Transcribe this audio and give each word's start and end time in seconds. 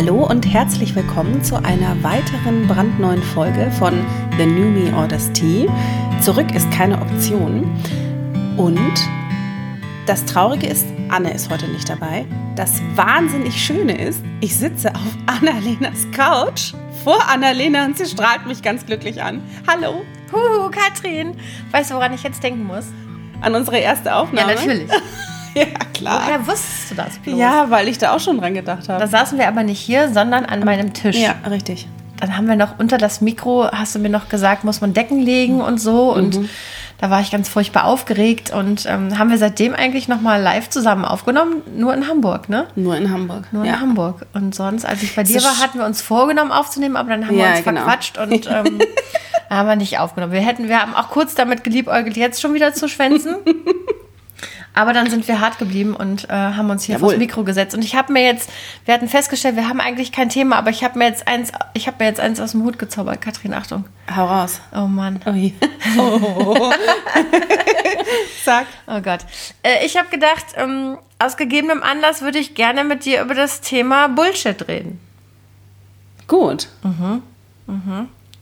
Hallo 0.00 0.24
und 0.24 0.46
herzlich 0.46 0.94
willkommen 0.94 1.42
zu 1.42 1.56
einer 1.56 2.00
weiteren 2.04 2.68
brandneuen 2.68 3.20
Folge 3.20 3.68
von 3.80 4.06
The 4.38 4.46
New 4.46 4.70
Me 4.70 4.96
Orders 4.96 5.32
Tea. 5.32 5.68
Zurück 6.20 6.54
ist 6.54 6.70
keine 6.70 7.02
Option. 7.02 7.64
Und 8.56 8.92
das 10.06 10.24
Traurige 10.24 10.68
ist, 10.68 10.86
Anne 11.08 11.34
ist 11.34 11.50
heute 11.50 11.66
nicht 11.66 11.88
dabei. 11.88 12.26
Das 12.54 12.80
wahnsinnig 12.94 13.60
Schöne 13.60 14.00
ist, 14.00 14.22
ich 14.40 14.56
sitze 14.56 14.94
auf 14.94 15.16
Annalenas 15.26 16.06
Couch 16.12 16.74
vor 17.02 17.18
Annalena 17.28 17.84
und 17.84 17.98
sie 17.98 18.06
strahlt 18.06 18.46
mich 18.46 18.62
ganz 18.62 18.86
glücklich 18.86 19.20
an. 19.20 19.42
Hallo. 19.66 20.04
Huhu, 20.30 20.70
Katrin. 20.70 21.34
Weißt 21.72 21.90
du, 21.90 21.94
woran 21.96 22.12
ich 22.12 22.22
jetzt 22.22 22.40
denken 22.44 22.62
muss? 22.62 22.86
An 23.40 23.52
unsere 23.52 23.78
erste 23.78 24.14
Aufnahme? 24.14 24.52
Ja, 24.52 24.60
natürlich. 24.60 24.90
ja, 25.54 25.64
klar. 25.94 26.22
Woher 26.26 26.46
wusstest 26.46 26.90
du 26.90 26.94
das 26.94 27.18
bloß? 27.18 27.38
Ja, 27.38 27.70
weil 27.70 27.88
ich 27.88 27.98
da 27.98 28.14
auch 28.14 28.20
schon 28.20 28.38
dran 28.38 28.54
gedacht 28.54 28.88
habe. 28.88 29.00
Da 29.00 29.06
saßen 29.06 29.38
wir 29.38 29.48
aber 29.48 29.62
nicht 29.62 29.80
hier, 29.80 30.08
sondern 30.12 30.44
an 30.44 30.60
meinem 30.64 30.92
Tisch. 30.92 31.16
Ja, 31.16 31.34
richtig. 31.48 31.86
Dann 32.20 32.36
haben 32.36 32.48
wir 32.48 32.56
noch 32.56 32.78
unter 32.78 32.98
das 32.98 33.20
Mikro, 33.20 33.68
hast 33.70 33.94
du 33.94 34.00
mir 34.00 34.08
noch 34.10 34.28
gesagt, 34.28 34.64
muss 34.64 34.80
man 34.80 34.92
Decken 34.92 35.20
legen 35.20 35.60
und 35.60 35.78
so. 35.80 36.12
Und 36.12 36.36
Mhm. 36.36 36.48
da 37.00 37.10
war 37.10 37.20
ich 37.20 37.30
ganz 37.30 37.48
furchtbar 37.48 37.84
aufgeregt. 37.84 38.50
Und 38.52 38.86
ähm, 38.86 39.16
haben 39.18 39.30
wir 39.30 39.38
seitdem 39.38 39.72
eigentlich 39.74 40.08
nochmal 40.08 40.42
live 40.42 40.68
zusammen 40.68 41.04
aufgenommen. 41.04 41.62
Nur 41.76 41.94
in 41.94 42.08
Hamburg, 42.08 42.48
ne? 42.48 42.66
Nur 42.74 42.96
in 42.96 43.12
Hamburg. 43.12 43.44
Nur 43.52 43.64
ja. 43.64 43.74
in 43.74 43.80
Hamburg. 43.80 44.26
Und 44.34 44.52
sonst, 44.54 44.84
als 44.84 45.02
ich 45.04 45.14
bei 45.14 45.22
dir 45.22 45.40
war, 45.44 45.60
hatten 45.60 45.78
wir 45.78 45.86
uns 45.86 46.02
vorgenommen 46.02 46.50
aufzunehmen, 46.50 46.96
aber 46.96 47.10
dann 47.10 47.26
haben 47.28 47.36
wir 47.36 47.44
Ja, 47.44 47.54
uns 47.54 47.64
genau. 47.64 47.82
verquatscht 47.82 48.18
und 48.18 48.46
ähm, 48.50 48.80
haben 49.48 49.68
wir 49.68 49.76
nicht 49.76 50.00
aufgenommen. 50.00 50.32
Wir 50.32 50.40
hätten, 50.40 50.68
wir 50.68 50.80
haben 50.82 50.94
auch 50.96 51.10
kurz 51.10 51.36
damit 51.36 51.62
geliebäugelt, 51.62 52.16
jetzt 52.16 52.40
schon 52.40 52.52
wieder 52.52 52.74
zu 52.74 52.88
schwänzen. 52.88 53.36
Aber 54.78 54.92
dann 54.92 55.10
sind 55.10 55.26
wir 55.26 55.40
hart 55.40 55.58
geblieben 55.58 55.96
und 55.96 56.30
äh, 56.30 56.32
haben 56.32 56.70
uns 56.70 56.84
hier 56.84 56.94
Jawohl. 56.94 57.08
vors 57.08 57.18
Mikro 57.18 57.42
gesetzt. 57.42 57.74
Und 57.74 57.84
ich 57.84 57.96
habe 57.96 58.12
mir 58.12 58.22
jetzt, 58.22 58.48
wir 58.84 58.94
hatten 58.94 59.08
festgestellt, 59.08 59.56
wir 59.56 59.68
haben 59.68 59.80
eigentlich 59.80 60.12
kein 60.12 60.28
Thema, 60.28 60.54
aber 60.54 60.70
ich 60.70 60.84
habe 60.84 60.96
mir 61.00 61.06
jetzt 61.06 61.26
eins, 61.26 61.50
ich 61.74 61.88
habe 61.88 61.96
mir 61.98 62.08
jetzt 62.08 62.20
eins 62.20 62.38
aus 62.38 62.52
dem 62.52 62.62
Hut 62.62 62.78
gezaubert. 62.78 63.20
Katrin, 63.20 63.54
Achtung. 63.54 63.86
Hau 64.14 64.24
raus. 64.26 64.60
Oh 64.72 64.86
Mann. 64.86 65.18
Oh, 65.26 65.32
je. 65.32 65.52
oh. 65.98 66.72
Sag. 68.44 68.66
Oh 68.86 69.00
Gott. 69.00 69.22
Äh, 69.64 69.84
ich 69.84 69.96
habe 69.96 70.10
gedacht, 70.10 70.46
ähm, 70.54 70.96
aus 71.18 71.36
gegebenem 71.36 71.82
Anlass 71.82 72.22
würde 72.22 72.38
ich 72.38 72.54
gerne 72.54 72.84
mit 72.84 73.04
dir 73.04 73.22
über 73.22 73.34
das 73.34 73.60
Thema 73.60 74.06
Bullshit 74.06 74.68
reden. 74.68 75.00
Gut. 76.28 76.68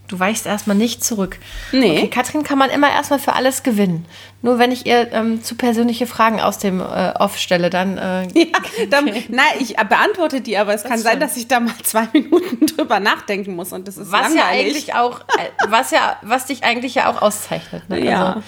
Du 0.08 0.18
weichst 0.18 0.46
erstmal 0.46 0.76
nicht 0.76 1.02
zurück. 1.04 1.38
Nee. 1.72 1.98
Okay, 1.98 2.08
Katrin 2.08 2.44
kann 2.44 2.58
man 2.58 2.70
immer 2.70 2.90
erstmal 2.90 3.18
für 3.18 3.32
alles 3.32 3.62
gewinnen. 3.62 4.06
Nur 4.40 4.58
wenn 4.58 4.70
ich 4.70 4.86
ihr 4.86 5.12
ähm, 5.12 5.42
zu 5.42 5.56
persönliche 5.56 6.06
Fragen 6.06 6.40
aus 6.40 6.58
dem 6.58 6.80
äh, 6.80 7.12
Off 7.18 7.38
stelle, 7.38 7.70
dann. 7.70 7.98
Äh, 7.98 8.28
Ja, 8.36 8.86
dann, 8.90 9.06
Nein, 9.28 9.44
ich 9.58 9.76
beantworte 9.76 10.40
die, 10.40 10.56
aber 10.56 10.74
es 10.74 10.84
kann 10.84 10.98
sein, 10.98 11.18
dass 11.18 11.36
ich 11.36 11.48
da 11.48 11.60
mal 11.60 11.74
zwei 11.82 12.08
Minuten 12.12 12.66
drüber 12.66 13.00
nachdenken 13.00 13.56
muss 13.56 13.72
und 13.72 13.88
das 13.88 13.96
ist 13.96 14.12
was 14.12 14.34
ja 14.34 14.42
langweilig. 14.42 14.66
eigentlich 14.66 14.94
auch, 14.94 15.20
äh, 15.20 15.68
was 15.68 15.90
ja, 15.90 16.16
was 16.22 16.46
dich 16.46 16.62
eigentlich 16.64 16.94
ja 16.94 17.10
auch 17.10 17.22
auszeichnet. 17.22 17.88
Ne? 17.88 18.04
Ja. 18.04 18.26
Also, 18.26 18.42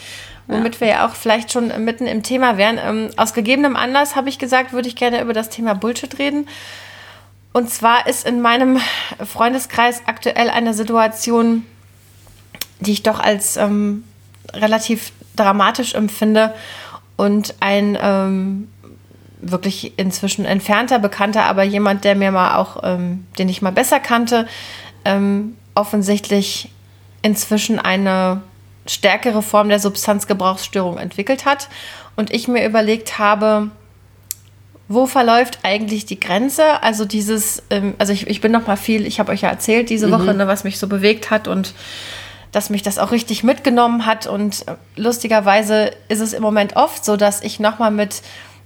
womit 0.48 0.80
wir 0.80 0.88
ja 0.88 1.06
auch 1.06 1.14
vielleicht 1.14 1.52
schon 1.52 1.84
mitten 1.84 2.06
im 2.06 2.22
Thema 2.22 2.56
wären. 2.56 2.78
Ähm, 2.82 3.10
aus 3.16 3.34
gegebenem 3.34 3.76
Anlass 3.76 4.16
habe 4.16 4.28
ich 4.28 4.38
gesagt, 4.38 4.72
würde 4.72 4.88
ich 4.88 4.96
gerne 4.96 5.20
über 5.20 5.32
das 5.32 5.50
Thema 5.50 5.74
Bullshit 5.74 6.18
reden. 6.18 6.48
Und 7.52 7.70
zwar 7.70 8.06
ist 8.06 8.26
in 8.26 8.40
meinem 8.40 8.78
Freundeskreis 9.24 10.02
aktuell 10.06 10.50
eine 10.50 10.74
Situation, 10.74 11.64
die 12.80 12.92
ich 12.92 13.02
doch 13.02 13.18
als 13.18 13.56
ähm, 13.56 14.04
relativ 14.52 15.12
dramatisch 15.34 15.94
empfinde 15.94 16.54
und 17.16 17.54
ein 17.60 17.98
ähm, 18.00 18.68
wirklich 19.40 19.98
inzwischen 19.98 20.44
entfernter 20.44 20.98
Bekannter, 20.98 21.44
aber 21.44 21.62
jemand, 21.62 22.04
der 22.04 22.14
mir 22.14 22.32
mal 22.32 22.56
auch, 22.56 22.82
ähm, 22.82 23.26
den 23.38 23.48
ich 23.48 23.62
mal 23.62 23.72
besser 23.72 24.00
kannte, 24.00 24.46
ähm, 25.04 25.56
offensichtlich 25.74 26.70
inzwischen 27.22 27.78
eine 27.78 28.42
stärkere 28.86 29.42
Form 29.42 29.68
der 29.68 29.80
Substanzgebrauchsstörung 29.80 30.98
entwickelt 30.98 31.44
hat. 31.44 31.68
Und 32.16 32.32
ich 32.32 32.48
mir 32.48 32.66
überlegt 32.66 33.18
habe, 33.18 33.70
wo 34.88 35.06
verläuft 35.06 35.60
eigentlich 35.62 36.06
die 36.06 36.18
Grenze? 36.18 36.82
Also 36.82 37.04
dieses, 37.04 37.62
ähm, 37.68 37.94
also 37.98 38.12
ich, 38.12 38.26
ich 38.26 38.40
bin 38.40 38.52
noch 38.52 38.66
mal 38.66 38.76
viel, 38.76 39.06
ich 39.06 39.20
habe 39.20 39.32
euch 39.32 39.42
ja 39.42 39.50
erzählt 39.50 39.90
diese 39.90 40.10
Woche, 40.10 40.32
ne, 40.34 40.46
was 40.46 40.64
mich 40.64 40.78
so 40.78 40.88
bewegt 40.88 41.30
hat 41.30 41.46
und 41.46 41.74
dass 42.52 42.70
mich 42.70 42.82
das 42.82 42.98
auch 42.98 43.12
richtig 43.12 43.44
mitgenommen 43.44 44.06
hat. 44.06 44.26
Und 44.26 44.66
äh, 44.66 44.76
lustigerweise 44.96 45.92
ist 46.08 46.20
es 46.20 46.32
im 46.32 46.42
Moment 46.42 46.76
oft 46.76 47.04
so, 47.04 47.18
dass 47.18 47.42
ich 47.42 47.60
noch 47.60 47.78
mal 47.78 47.90
mit 47.90 48.22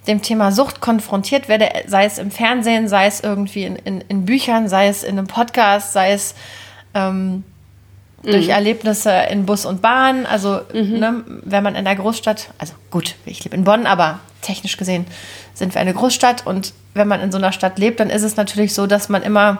dem 0.06 0.22
Thema 0.22 0.52
Sucht 0.52 0.80
konfrontiert 0.80 1.48
werde, 1.48 1.68
sei 1.86 2.04
es 2.04 2.18
im 2.18 2.30
Fernsehen, 2.30 2.88
sei 2.88 3.06
es 3.06 3.20
irgendwie 3.20 3.64
in, 3.64 3.76
in, 3.76 4.00
in 4.02 4.24
Büchern, 4.24 4.68
sei 4.68 4.88
es 4.88 5.02
in 5.02 5.18
einem 5.18 5.26
Podcast, 5.26 5.92
sei 5.92 6.12
es 6.12 6.34
ähm, 6.94 7.44
durch 8.22 8.48
Erlebnisse 8.48 9.12
in 9.30 9.46
Bus 9.46 9.66
und 9.66 9.82
Bahn. 9.82 10.26
Also, 10.26 10.60
ne, 10.72 11.24
wenn 11.26 11.64
man 11.64 11.74
in 11.74 11.84
der 11.84 11.96
Großstadt, 11.96 12.50
also 12.58 12.74
gut, 12.90 13.16
ich 13.26 13.42
lebe 13.42 13.56
in 13.56 13.64
Bonn, 13.64 13.86
aber 13.86 14.20
technisch 14.42 14.76
gesehen 14.76 15.06
sind 15.54 15.74
wir 15.74 15.80
eine 15.80 15.94
Großstadt. 15.94 16.46
Und 16.46 16.74
wenn 16.94 17.08
man 17.08 17.20
in 17.20 17.32
so 17.32 17.38
einer 17.38 17.52
Stadt 17.52 17.78
lebt, 17.78 18.00
dann 18.00 18.10
ist 18.10 18.22
es 18.22 18.36
natürlich 18.36 18.74
so, 18.74 18.86
dass 18.86 19.08
man 19.08 19.22
immer, 19.22 19.58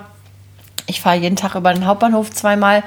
ich 0.87 1.00
fahre 1.00 1.16
jeden 1.16 1.37
Tag 1.37 1.54
über 1.54 1.72
den 1.72 1.87
Hauptbahnhof 1.87 2.31
zweimal, 2.31 2.82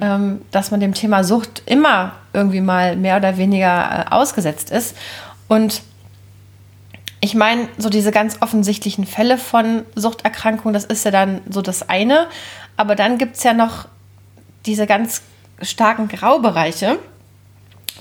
ähm, 0.00 0.42
dass 0.50 0.70
man 0.70 0.80
dem 0.80 0.94
Thema 0.94 1.24
Sucht 1.24 1.62
immer 1.66 2.12
irgendwie 2.32 2.60
mal 2.60 2.96
mehr 2.96 3.16
oder 3.16 3.36
weniger 3.36 4.06
äh, 4.06 4.14
ausgesetzt 4.14 4.70
ist. 4.70 4.96
Und 5.48 5.82
ich 7.20 7.34
meine, 7.34 7.68
so 7.76 7.90
diese 7.90 8.12
ganz 8.12 8.38
offensichtlichen 8.40 9.04
Fälle 9.04 9.36
von 9.36 9.82
Suchterkrankungen, 9.94 10.72
das 10.72 10.84
ist 10.84 11.04
ja 11.04 11.10
dann 11.10 11.42
so 11.50 11.60
das 11.60 11.88
eine. 11.88 12.28
Aber 12.76 12.94
dann 12.94 13.18
gibt 13.18 13.36
es 13.36 13.42
ja 13.42 13.52
noch 13.52 13.88
diese 14.64 14.86
ganz 14.86 15.22
starken 15.60 16.08
Graubereiche, 16.08 16.98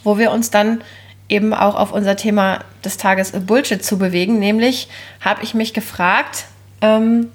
wo 0.04 0.18
wir 0.18 0.32
uns 0.32 0.52
dann 0.52 0.82
eben 1.30 1.54
auch 1.54 1.76
auf 1.76 1.94
unser 1.94 2.16
Thema 2.16 2.60
des 2.84 2.98
Tages 2.98 3.32
Bullshit 3.32 3.84
zu 3.84 3.98
bewegen. 3.98 4.40
Nämlich 4.40 4.90
habe 5.22 5.44
ich 5.44 5.54
mich 5.54 5.74
gefragt, 5.74 6.46
ähm, 6.82 7.32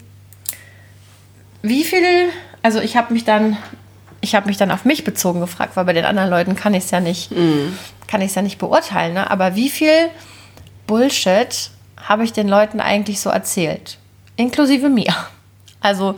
wie 1.63 1.85
viel, 1.85 2.29
also 2.63 2.81
ich 2.81 2.97
habe 2.97 3.13
mich 3.15 3.25
dann, 3.25 3.57
ich 4.21 4.35
habe 4.35 4.49
mich 4.49 4.57
dann 4.57 4.71
auf 4.71 4.85
mich 4.85 5.05
bezogen 5.05 5.41
gefragt, 5.41 5.77
weil 5.77 5.85
bei 5.85 5.93
den 5.93 6.05
anderen 6.05 6.29
Leuten 6.29 6.57
kann 6.57 6.75
ich 6.75 6.85
es 6.85 6.91
ja 6.91 7.01
nicht, 7.01 7.31
kann 8.07 8.21
ich 8.21 8.29
es 8.29 8.35
ja 8.35 8.43
nicht 8.43 8.59
beurteilen, 8.59 9.15
ne? 9.15 9.31
aber 9.31 9.55
wie 9.55 9.71
viel 9.71 10.11
Bullshit 10.87 11.71
habe 11.97 12.25
ich 12.25 12.33
den 12.33 12.49
Leuten 12.49 12.81
eigentlich 12.81 13.21
so 13.21 13.31
erzählt? 13.31 13.99
Inklusive 14.37 14.89
mir. 14.89 15.15
Also 15.81 16.17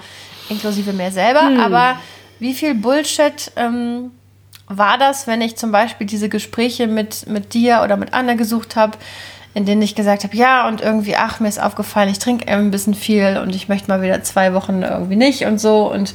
inklusive 0.48 0.92
mir 0.92 1.10
selber, 1.10 1.42
aber 1.60 1.98
wie 2.38 2.54
viel 2.54 2.74
Bullshit 2.74 3.52
ähm, 3.56 4.10
war 4.68 4.98
das, 4.98 5.26
wenn 5.26 5.40
ich 5.40 5.56
zum 5.56 5.72
Beispiel 5.72 6.06
diese 6.06 6.28
Gespräche 6.28 6.86
mit, 6.86 7.26
mit 7.26 7.54
dir 7.54 7.82
oder 7.84 7.96
mit 7.96 8.12
Anna 8.12 8.34
gesucht 8.34 8.76
habe, 8.76 8.98
in 9.54 9.64
denen 9.64 9.80
ich 9.80 9.94
gesagt 9.94 10.24
habe, 10.24 10.36
ja, 10.36 10.68
und 10.68 10.80
irgendwie, 10.80 11.16
ach, 11.16 11.40
mir 11.40 11.48
ist 11.48 11.60
aufgefallen, 11.60 12.10
ich 12.10 12.18
trinke 12.18 12.46
ein 12.48 12.70
bisschen 12.70 12.94
viel 12.94 13.38
und 13.38 13.54
ich 13.54 13.68
möchte 13.68 13.88
mal 13.88 14.02
wieder 14.02 14.22
zwei 14.22 14.52
Wochen 14.52 14.82
irgendwie 14.82 15.16
nicht 15.16 15.46
und 15.46 15.58
so. 15.58 15.90
Und 15.90 16.14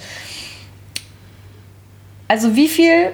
also 2.27 2.55
wie 2.55 2.67
viel, 2.67 3.13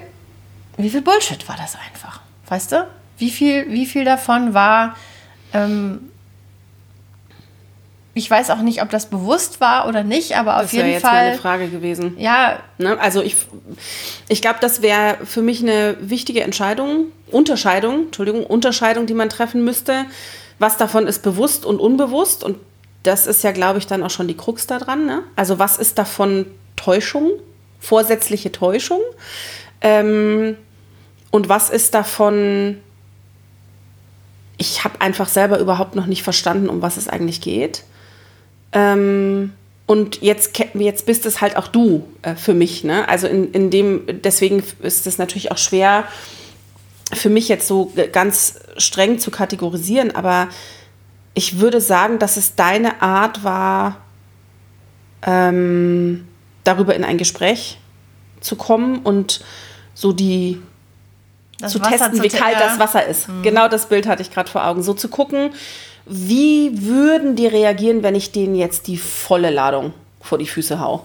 wie 0.76 0.90
viel 0.90 1.02
Bullshit 1.02 1.48
war 1.48 1.56
das 1.56 1.76
einfach? 1.76 2.20
Weißt 2.46 2.72
du? 2.72 2.86
Wie 3.16 3.30
viel, 3.30 3.70
wie 3.70 3.86
viel 3.86 4.04
davon 4.04 4.54
war, 4.54 4.96
ähm, 5.54 6.10
ich 8.18 8.30
weiß 8.30 8.50
auch 8.50 8.60
nicht, 8.62 8.82
ob 8.82 8.90
das 8.90 9.06
bewusst 9.06 9.60
war 9.60 9.88
oder 9.88 10.02
nicht, 10.04 10.36
aber 10.36 10.56
auf 10.56 10.62
Das 10.62 10.72
wäre 10.72 10.82
jeden 10.84 10.94
jetzt 10.94 11.02
Fall. 11.06 11.28
meine 11.30 11.38
Frage 11.38 11.68
gewesen. 11.68 12.16
Ja, 12.18 12.58
Ne? 12.78 12.98
Also 13.00 13.22
ich, 13.22 13.36
ich 14.28 14.40
glaube, 14.40 14.58
das 14.60 14.82
wäre 14.82 15.18
für 15.24 15.42
mich 15.42 15.62
eine 15.62 15.96
wichtige 16.00 16.42
Entscheidung, 16.42 17.06
Unterscheidung, 17.30 18.04
Entschuldigung, 18.06 18.44
Unterscheidung, 18.46 19.06
die 19.06 19.14
man 19.14 19.28
treffen 19.28 19.64
müsste. 19.64 20.04
Was 20.58 20.76
davon 20.76 21.06
ist 21.06 21.22
bewusst 21.22 21.64
und 21.64 21.80
unbewusst? 21.80 22.44
Und 22.44 22.56
das 23.02 23.26
ist 23.26 23.42
ja, 23.42 23.52
glaube 23.52 23.78
ich, 23.78 23.86
dann 23.86 24.02
auch 24.02 24.10
schon 24.10 24.28
die 24.28 24.36
Krux 24.36 24.66
daran. 24.66 25.06
Ne? 25.06 25.22
Also 25.36 25.58
was 25.58 25.76
ist 25.76 25.98
davon 25.98 26.46
Täuschung, 26.76 27.30
vorsätzliche 27.80 28.52
Täuschung? 28.52 29.00
Ähm, 29.80 30.56
und 31.30 31.48
was 31.48 31.70
ist 31.70 31.94
davon, 31.94 32.78
ich 34.56 34.84
habe 34.84 35.00
einfach 35.00 35.28
selber 35.28 35.58
überhaupt 35.58 35.94
noch 35.94 36.06
nicht 36.06 36.22
verstanden, 36.22 36.68
um 36.68 36.80
was 36.82 36.96
es 36.96 37.08
eigentlich 37.08 37.40
geht. 37.40 37.84
Ähm, 38.72 39.52
und 39.86 40.20
jetzt, 40.20 40.58
jetzt 40.74 41.06
bist 41.06 41.24
es 41.24 41.40
halt 41.40 41.56
auch 41.56 41.68
du 41.68 42.06
äh, 42.22 42.34
für 42.34 42.52
mich. 42.54 42.84
Ne? 42.84 43.08
Also 43.08 43.26
in, 43.26 43.52
in 43.52 43.70
dem, 43.70 44.02
deswegen 44.22 44.62
ist 44.82 45.06
es 45.06 45.18
natürlich 45.18 45.50
auch 45.50 45.58
schwer 45.58 46.04
für 47.12 47.30
mich 47.30 47.48
jetzt 47.48 47.66
so 47.66 47.90
ganz 48.12 48.60
streng 48.76 49.18
zu 49.18 49.30
kategorisieren, 49.30 50.14
aber 50.14 50.48
ich 51.32 51.58
würde 51.58 51.80
sagen, 51.80 52.18
dass 52.18 52.36
es 52.36 52.54
deine 52.54 53.00
Art 53.00 53.44
war, 53.44 53.96
ähm, 55.22 56.26
darüber 56.64 56.94
in 56.94 57.04
ein 57.04 57.16
Gespräch 57.16 57.78
zu 58.40 58.56
kommen 58.56 58.98
und 58.98 59.40
so 59.94 60.12
die 60.12 60.60
das 61.60 61.72
zu 61.72 61.80
Wasser 61.80 61.90
testen, 62.10 62.22
wie 62.22 62.28
te- 62.28 62.36
kalt 62.36 62.60
das 62.60 62.78
Wasser 62.78 63.06
ist. 63.06 63.28
Genau 63.42 63.68
das 63.68 63.88
Bild 63.88 64.06
hatte 64.06 64.22
ich 64.22 64.30
gerade 64.30 64.50
vor 64.50 64.66
Augen. 64.66 64.82
So 64.82 64.92
zu 64.94 65.08
gucken, 65.08 65.50
wie 66.08 66.86
würden 66.86 67.36
die 67.36 67.46
reagieren, 67.46 68.02
wenn 68.02 68.14
ich 68.14 68.32
denen 68.32 68.54
jetzt 68.54 68.86
die 68.86 68.96
volle 68.96 69.50
Ladung 69.50 69.92
vor 70.20 70.38
die 70.38 70.46
Füße 70.46 70.80
hau 70.80 71.04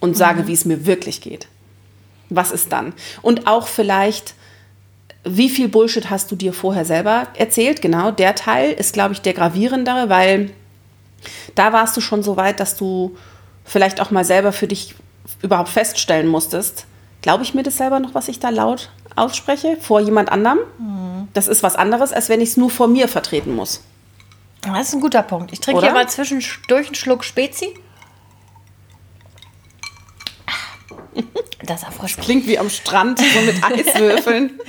und 0.00 0.16
sage, 0.16 0.46
wie 0.46 0.52
es 0.52 0.64
mir 0.64 0.86
wirklich 0.86 1.20
geht. 1.20 1.48
Was 2.28 2.52
ist 2.52 2.72
dann? 2.72 2.92
Und 3.22 3.46
auch 3.46 3.66
vielleicht, 3.66 4.34
wie 5.24 5.48
viel 5.48 5.68
Bullshit 5.68 6.10
hast 6.10 6.30
du 6.30 6.36
dir 6.36 6.52
vorher 6.52 6.84
selber 6.84 7.28
erzählt? 7.36 7.82
Genau, 7.82 8.10
der 8.10 8.34
Teil 8.34 8.72
ist, 8.72 8.92
glaube 8.92 9.14
ich, 9.14 9.20
der 9.20 9.32
gravierendere, 9.32 10.08
weil 10.08 10.50
da 11.54 11.72
warst 11.72 11.96
du 11.96 12.00
schon 12.00 12.22
so 12.22 12.36
weit, 12.36 12.60
dass 12.60 12.76
du 12.76 13.16
vielleicht 13.64 14.00
auch 14.00 14.10
mal 14.10 14.24
selber 14.24 14.52
für 14.52 14.66
dich 14.66 14.94
überhaupt 15.40 15.68
feststellen 15.68 16.26
musstest, 16.26 16.86
glaube 17.20 17.44
ich 17.44 17.54
mir 17.54 17.62
das 17.62 17.76
selber 17.76 18.00
noch, 18.00 18.14
was 18.14 18.28
ich 18.28 18.40
da 18.40 18.48
laut 18.48 18.90
ausspreche, 19.14 19.76
vor 19.80 20.00
jemand 20.00 20.30
anderem? 20.30 20.58
Mhm. 20.78 21.28
Das 21.32 21.48
ist 21.48 21.62
was 21.62 21.76
anderes, 21.76 22.12
als 22.12 22.28
wenn 22.28 22.40
ich 22.40 22.50
es 22.50 22.56
nur 22.56 22.70
vor 22.70 22.88
mir 22.88 23.08
vertreten 23.08 23.54
muss. 23.54 23.82
Das 24.62 24.88
ist 24.88 24.94
ein 24.94 25.00
guter 25.00 25.22
Punkt. 25.22 25.52
Ich 25.52 25.60
trinke 25.60 25.82
hier 25.82 25.92
mal 25.92 26.08
zwischendurch 26.08 26.86
einen 26.86 26.94
Schluck 26.94 27.24
Spezi. 27.24 27.74
Das 31.64 31.82
erfrischt. 31.82 32.20
Klingt 32.20 32.46
wie 32.46 32.58
am 32.58 32.70
Strand, 32.70 33.18
so 33.18 33.40
mit 33.40 33.62
Eiswürfeln. 33.64 34.60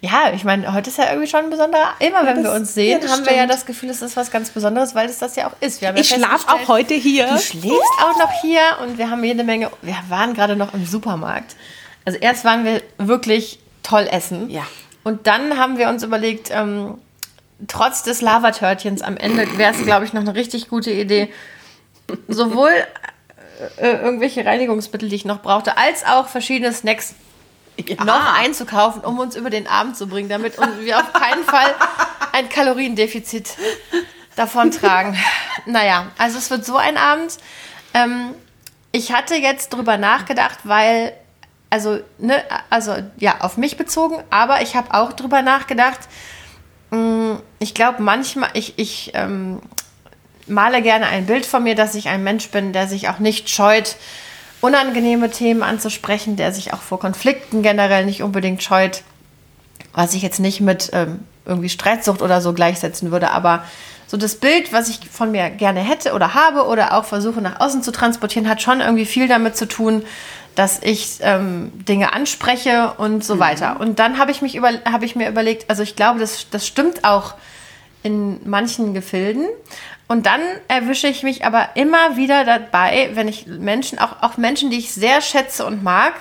ja, 0.00 0.32
ich 0.34 0.44
meine, 0.44 0.72
heute 0.74 0.90
ist 0.90 0.98
ja 0.98 1.08
irgendwie 1.08 1.28
schon 1.28 1.44
ein 1.44 1.50
besonderer. 1.50 1.94
Immer 2.00 2.26
wenn 2.26 2.42
das, 2.42 2.44
wir 2.44 2.52
uns 2.52 2.74
sehen, 2.74 3.00
ja, 3.00 3.08
haben 3.08 3.14
stimmt. 3.14 3.30
wir 3.30 3.36
ja 3.36 3.46
das 3.46 3.64
Gefühl, 3.64 3.90
es 3.90 4.02
ist 4.02 4.16
was 4.16 4.30
ganz 4.30 4.50
Besonderes, 4.50 4.94
weil 4.94 5.08
es 5.08 5.18
das 5.18 5.36
ja 5.36 5.46
auch 5.46 5.54
ist. 5.60 5.82
ich 5.82 6.10
ja 6.10 6.16
schlafe 6.16 6.48
auch 6.48 6.68
heute 6.68 6.94
hier. 6.94 7.26
Du 7.28 7.38
schläfst 7.38 8.02
auch 8.02 8.18
noch 8.18 8.32
hier 8.42 8.60
und 8.82 8.98
wir 8.98 9.10
haben 9.10 9.24
jede 9.24 9.44
Menge. 9.44 9.70
Wir 9.82 9.96
waren 10.08 10.34
gerade 10.34 10.56
noch 10.56 10.74
im 10.74 10.84
Supermarkt. 10.84 11.56
Also 12.04 12.18
erst 12.18 12.44
waren 12.44 12.64
wir 12.64 12.82
wirklich 12.98 13.58
toll 13.82 14.06
essen. 14.10 14.50
Ja. 14.50 14.66
Und 15.02 15.26
dann 15.26 15.58
haben 15.58 15.78
wir 15.78 15.88
uns 15.88 16.02
überlegt, 16.02 16.50
ähm, 16.50 16.98
trotz 17.68 18.02
des 18.02 18.20
Lavatörtchens 18.20 19.02
am 19.02 19.16
Ende 19.16 19.58
wäre 19.58 19.74
es, 19.74 19.82
glaube 19.82 20.04
ich, 20.04 20.12
noch 20.12 20.22
eine 20.22 20.34
richtig 20.34 20.68
gute 20.68 20.90
Idee, 20.90 21.32
sowohl 22.28 22.72
äh, 23.76 23.96
irgendwelche 23.96 24.44
Reinigungsmittel, 24.44 25.08
die 25.08 25.16
ich 25.16 25.24
noch 25.24 25.42
brauchte, 25.42 25.76
als 25.76 26.04
auch 26.04 26.28
verschiedene 26.28 26.72
Snacks 26.72 27.14
ja. 27.76 28.04
noch 28.04 28.34
einzukaufen, 28.38 29.02
um 29.02 29.18
uns 29.18 29.36
über 29.36 29.50
den 29.50 29.66
Abend 29.66 29.96
zu 29.96 30.06
bringen, 30.06 30.28
damit 30.28 30.54
wir 30.80 30.98
auf 30.98 31.12
keinen 31.12 31.44
Fall 31.44 31.74
ein 32.32 32.48
Kaloriendefizit 32.48 33.56
davon 34.36 34.70
tragen. 34.70 35.16
Naja, 35.66 36.06
also 36.18 36.38
es 36.38 36.50
wird 36.50 36.64
so 36.64 36.76
ein 36.76 36.96
Abend. 36.96 37.38
Ähm, 37.94 38.34
ich 38.92 39.12
hatte 39.12 39.34
jetzt 39.34 39.72
drüber 39.72 39.96
nachgedacht, 39.96 40.60
weil, 40.64 41.12
also, 41.70 42.00
ne, 42.18 42.42
also 42.70 42.96
ja, 43.16 43.40
auf 43.40 43.56
mich 43.56 43.76
bezogen, 43.76 44.22
aber 44.30 44.62
ich 44.62 44.76
habe 44.76 44.94
auch 44.94 45.12
drüber 45.12 45.42
nachgedacht, 45.42 46.00
ich 47.58 47.74
glaube 47.74 48.02
manchmal, 48.02 48.50
ich, 48.54 48.74
ich 48.76 49.12
ähm, 49.14 49.60
male 50.46 50.82
gerne 50.82 51.06
ein 51.06 51.26
Bild 51.26 51.46
von 51.46 51.62
mir, 51.62 51.74
dass 51.74 51.94
ich 51.94 52.08
ein 52.08 52.24
Mensch 52.24 52.48
bin, 52.50 52.72
der 52.72 52.88
sich 52.88 53.08
auch 53.08 53.18
nicht 53.18 53.50
scheut, 53.50 53.96
unangenehme 54.60 55.30
Themen 55.30 55.62
anzusprechen, 55.62 56.36
der 56.36 56.52
sich 56.52 56.72
auch 56.72 56.80
vor 56.80 56.98
Konflikten 56.98 57.62
generell 57.62 58.06
nicht 58.06 58.22
unbedingt 58.22 58.62
scheut, 58.62 59.02
was 59.92 60.14
ich 60.14 60.22
jetzt 60.22 60.40
nicht 60.40 60.60
mit 60.60 60.90
ähm, 60.92 61.20
irgendwie 61.44 61.68
Streitsucht 61.68 62.22
oder 62.22 62.40
so 62.40 62.52
gleichsetzen 62.52 63.10
würde, 63.10 63.30
aber 63.30 63.64
so 64.06 64.16
das 64.16 64.36
Bild, 64.36 64.72
was 64.72 64.88
ich 64.88 65.00
von 65.10 65.30
mir 65.30 65.50
gerne 65.50 65.80
hätte 65.80 66.12
oder 66.12 66.34
habe 66.34 66.66
oder 66.66 66.94
auch 66.94 67.04
versuche 67.04 67.40
nach 67.40 67.60
außen 67.60 67.82
zu 67.82 67.90
transportieren, 67.90 68.48
hat 68.48 68.62
schon 68.62 68.80
irgendwie 68.80 69.06
viel 69.06 69.28
damit 69.28 69.56
zu 69.56 69.66
tun, 69.66 70.04
dass 70.54 70.82
ich 70.82 71.18
ähm, 71.20 71.72
Dinge 71.84 72.12
anspreche 72.12 72.94
und 72.96 73.24
so 73.24 73.36
mhm. 73.36 73.40
weiter. 73.40 73.80
Und 73.80 73.98
dann 73.98 74.18
habe 74.18 74.30
ich, 74.30 74.42
mich 74.42 74.54
über, 74.54 74.70
hab 74.84 75.02
ich 75.02 75.16
mir 75.16 75.28
überlegt, 75.28 75.68
also 75.70 75.82
ich 75.82 75.96
glaube, 75.96 76.20
das, 76.20 76.48
das 76.50 76.66
stimmt 76.66 77.04
auch 77.04 77.34
in 78.02 78.38
manchen 78.48 78.94
Gefilden. 78.94 79.46
Und 80.06 80.26
dann 80.26 80.40
erwische 80.68 81.08
ich 81.08 81.22
mich 81.22 81.44
aber 81.44 81.70
immer 81.74 82.16
wieder 82.16 82.44
dabei, 82.44 83.10
wenn 83.14 83.26
ich 83.26 83.46
Menschen, 83.46 83.98
auch, 83.98 84.22
auch 84.22 84.36
Menschen, 84.36 84.70
die 84.70 84.78
ich 84.78 84.92
sehr 84.92 85.20
schätze 85.20 85.64
und 85.64 85.82
mag, 85.82 86.12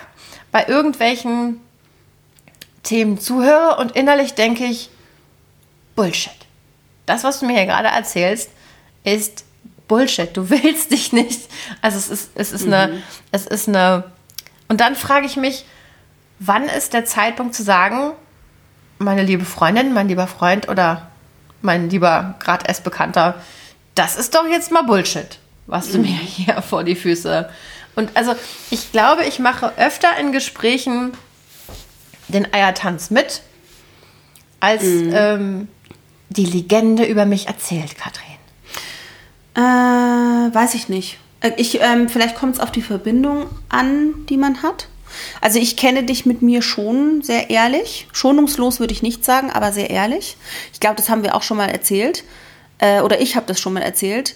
bei 0.52 0.66
irgendwelchen 0.68 1.60
Themen 2.84 3.20
zuhöre 3.20 3.78
und 3.78 3.96
innerlich 3.96 4.34
denke 4.36 4.66
ich, 4.66 4.90
Bullshit. 5.96 6.32
Das, 7.06 7.24
was 7.24 7.40
du 7.40 7.46
mir 7.46 7.54
hier 7.54 7.66
gerade 7.66 7.90
erzählst, 7.90 8.50
ist 9.04 9.46
Bullshit. 9.88 10.36
Du 10.36 10.50
willst 10.50 10.92
dich 10.92 11.12
nicht. 11.14 11.42
Also 11.82 11.98
es 11.98 12.10
ist, 12.10 12.32
es 12.36 12.52
ist 12.52 12.66
mhm. 12.66 12.74
eine, 12.74 13.04
es 13.32 13.46
ist 13.48 13.68
eine. 13.68 14.06
Und 14.74 14.82
dann 14.82 14.96
frage 14.96 15.28
ich 15.28 15.38
mich, 15.38 15.66
wann 16.40 16.64
ist 16.64 16.94
der 16.94 17.06
Zeitpunkt 17.06 17.54
zu 17.54 17.62
sagen, 17.62 18.14
meine 18.98 19.22
liebe 19.22 19.46
Freundin, 19.46 19.94
mein 19.94 20.08
lieber 20.08 20.26
Freund 20.26 20.68
oder 20.68 21.12
mein 21.62 21.92
lieber 21.92 22.34
gerade 22.40 22.66
erst 22.68 22.84
Bekannter, 22.84 23.36
das 23.94 24.16
ist 24.16 24.34
doch 24.34 24.48
jetzt 24.48 24.72
mal 24.72 24.82
Bullshit, 24.82 25.38
was 25.68 25.92
du 25.92 26.00
mir 26.00 26.08
hier 26.18 26.60
vor 26.64 26.84
die 26.84 26.96
Füße. 26.96 27.52
Und 27.94 28.18
also 28.18 28.34
ich 28.72 28.92
glaube, 28.92 29.26
ich 29.26 29.38
mache 29.38 29.74
öfter 29.78 30.18
in 30.20 30.32
Gesprächen 30.32 31.12
den 32.28 32.52
Eiertanz 32.52 33.12
mit, 33.12 33.44
als 34.60 34.82
mhm. 34.82 35.14
ähm, 35.14 35.68
die 36.30 36.46
Legende 36.46 37.06
über 37.06 37.28
mich 37.28 37.46
erzählt, 37.46 37.96
Katrin. 37.96 38.26
Äh, 39.54 40.52
weiß 40.52 40.74
ich 40.74 40.90
nicht. 40.90 41.20
Äh, 41.44 41.52
ich, 41.58 41.80
ähm, 41.82 42.10
vielleicht 42.10 42.36
kommt 42.36 42.56
es 42.56 42.60
auf 42.60 42.72
die 42.72 42.82
Verbindung 42.82 43.46
an, 43.70 44.26
die 44.28 44.38
man 44.38 44.64
hat. 44.64 44.88
Also 45.42 45.60
ich 45.60 45.78
kenne 45.78 46.04
dich 46.04 46.26
mit 46.26 46.42
mir 46.42 46.64
schon 46.64 47.22
sehr 47.22 47.52
ehrlich. 47.52 48.08
Schonungslos 48.14 48.80
würde 48.80 48.94
ich 48.94 49.04
nicht 49.04 49.24
sagen, 49.24 49.52
aber 49.52 49.72
sehr 49.72 49.92
ehrlich. 49.92 50.38
Ich 50.74 50.80
glaube, 50.80 50.96
das 50.96 51.10
haben 51.10 51.22
wir 51.22 51.36
auch 51.36 51.44
schon 51.44 51.58
mal 51.58 51.70
erzählt 51.70 52.24
äh, 52.80 53.02
oder 53.02 53.22
ich 53.22 53.36
habe 53.36 53.46
das 53.46 53.60
schon 53.60 53.74
mal 53.74 53.84
erzählt, 53.84 54.36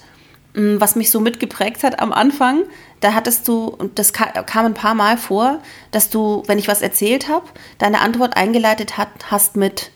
mm, 0.54 0.80
was 0.80 0.95
mich 0.95 1.09
so 1.09 1.19
mitgeprägt 1.19 1.83
hat 1.83 2.00
am 2.00 2.13
Anfang. 2.13 2.63
Da 3.00 3.13
hattest 3.13 3.48
du, 3.48 3.65
und 3.65 3.98
das 3.98 4.13
kam, 4.13 4.30
kam 4.45 4.65
ein 4.65 4.74
paar 4.75 4.94
Mal 4.94 5.18
vor, 5.18 5.62
dass 5.92 6.10
du, 6.12 6.44
wenn 6.45 6.60
ich 6.60 6.68
was 6.68 6.81
erzählt 6.81 7.27
habe, 7.27 7.45
deine 7.80 8.01
Antwort 8.01 8.38
eingeleitet 8.38 8.98
hat, 8.98 9.10
hast 9.31 9.56
mit, 9.56 9.92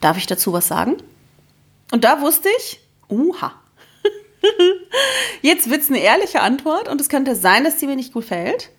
darf 0.00 0.18
ich 0.18 0.26
dazu 0.26 0.52
was 0.52 0.68
sagen? 0.68 0.96
Und 1.90 2.04
da 2.04 2.20
wusste 2.20 2.48
ich, 2.58 2.80
uha. 3.08 3.63
Jetzt 5.42 5.70
wird 5.70 5.82
es 5.82 5.88
eine 5.88 6.00
ehrliche 6.00 6.40
Antwort 6.40 6.88
und 6.88 7.00
es 7.00 7.08
könnte 7.08 7.36
sein, 7.36 7.64
dass 7.64 7.80
sie 7.80 7.86
mir 7.86 7.96
nicht 7.96 8.12
gefällt. 8.12 8.70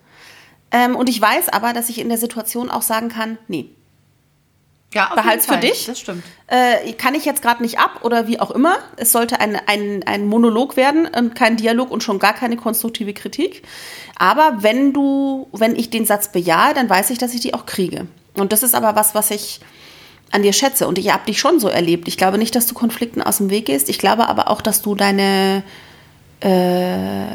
Ähm, 0.70 0.96
und 0.96 1.08
ich 1.08 1.20
weiß 1.20 1.48
aber, 1.50 1.72
dass 1.72 1.88
ich 1.88 1.98
in 2.00 2.08
der 2.08 2.18
Situation 2.18 2.70
auch 2.70 2.82
sagen 2.82 3.08
kann, 3.08 3.38
nee, 3.48 3.70
ja, 4.94 5.12
behalt's 5.14 5.46
für 5.46 5.58
dich. 5.58 5.86
Das 5.86 6.00
stimmt. 6.00 6.22
Äh, 6.46 6.92
kann 6.94 7.14
ich 7.14 7.24
jetzt 7.24 7.42
gerade 7.42 7.62
nicht 7.62 7.78
ab 7.78 8.00
oder 8.02 8.28
wie 8.28 8.40
auch 8.40 8.50
immer. 8.50 8.78
Es 8.96 9.12
sollte 9.12 9.40
ein, 9.40 9.60
ein, 9.66 10.02
ein 10.06 10.26
Monolog 10.26 10.76
werden 10.76 11.06
und 11.06 11.34
kein 11.34 11.56
Dialog 11.56 11.90
und 11.90 12.02
schon 12.02 12.18
gar 12.18 12.32
keine 12.32 12.56
konstruktive 12.56 13.12
Kritik. 13.12 13.62
Aber 14.16 14.58
wenn 14.60 14.92
du, 14.92 15.48
wenn 15.52 15.76
ich 15.76 15.90
den 15.90 16.06
Satz 16.06 16.32
bejahe, 16.32 16.72
dann 16.72 16.88
weiß 16.88 17.10
ich, 17.10 17.18
dass 17.18 17.34
ich 17.34 17.40
die 17.40 17.52
auch 17.52 17.66
kriege. 17.66 18.06
Und 18.34 18.52
das 18.52 18.62
ist 18.62 18.74
aber 18.74 18.94
was, 18.94 19.14
was 19.14 19.30
ich 19.30 19.60
an 20.30 20.42
dir 20.42 20.52
schätze. 20.52 20.86
Und 20.86 20.98
ich 20.98 21.12
habe 21.12 21.26
dich 21.26 21.38
schon 21.38 21.60
so 21.60 21.68
erlebt. 21.68 22.08
Ich 22.08 22.16
glaube 22.16 22.38
nicht, 22.38 22.54
dass 22.54 22.66
du 22.66 22.74
Konflikten 22.74 23.22
aus 23.22 23.38
dem 23.38 23.50
Weg 23.50 23.66
gehst. 23.66 23.88
Ich 23.88 23.98
glaube 23.98 24.28
aber 24.28 24.50
auch, 24.50 24.60
dass 24.60 24.82
du 24.82 24.94
deine 24.94 25.62
äh, 26.40 27.26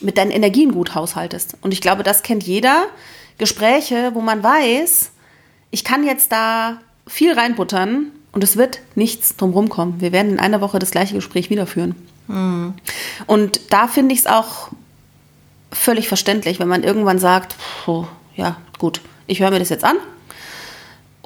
mit 0.00 0.18
deinen 0.18 0.30
Energien 0.30 0.72
gut 0.72 0.94
haushaltest. 0.94 1.56
Und 1.62 1.72
ich 1.72 1.80
glaube, 1.80 2.02
das 2.02 2.22
kennt 2.22 2.44
jeder. 2.44 2.84
Gespräche, 3.38 4.10
wo 4.14 4.20
man 4.20 4.42
weiß, 4.42 5.10
ich 5.70 5.84
kann 5.84 6.04
jetzt 6.04 6.32
da 6.32 6.78
viel 7.06 7.32
reinbuttern 7.32 8.12
und 8.32 8.44
es 8.44 8.56
wird 8.56 8.80
nichts 8.94 9.36
drumherum 9.36 9.68
kommen. 9.68 10.00
Wir 10.00 10.12
werden 10.12 10.32
in 10.32 10.38
einer 10.38 10.60
Woche 10.60 10.78
das 10.78 10.90
gleiche 10.90 11.14
Gespräch 11.14 11.50
wieder 11.50 11.66
führen. 11.66 11.94
Mhm. 12.28 12.74
Und 13.26 13.60
da 13.70 13.88
finde 13.88 14.14
ich 14.14 14.20
es 14.20 14.26
auch 14.26 14.68
völlig 15.72 16.08
verständlich, 16.08 16.58
wenn 16.58 16.68
man 16.68 16.82
irgendwann 16.82 17.18
sagt, 17.18 17.56
oh, 17.86 18.06
ja, 18.34 18.56
gut, 18.78 19.00
ich 19.26 19.40
höre 19.40 19.50
mir 19.50 19.58
das 19.58 19.68
jetzt 19.68 19.84
an. 19.84 19.96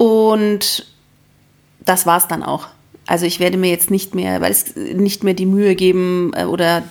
Und 0.01 0.87
das 1.85 2.07
war 2.07 2.17
es 2.17 2.27
dann 2.27 2.41
auch. 2.41 2.69
Also 3.05 3.27
ich 3.27 3.39
werde 3.39 3.57
mir 3.57 3.69
jetzt 3.69 3.91
nicht 3.91 4.15
mehr, 4.15 4.41
weil 4.41 4.51
es 4.51 4.75
nicht 4.75 5.23
mehr 5.23 5.35
die 5.35 5.45
Mühe 5.45 5.75
geben 5.75 6.31
äh, 6.35 6.45
oder 6.45 6.81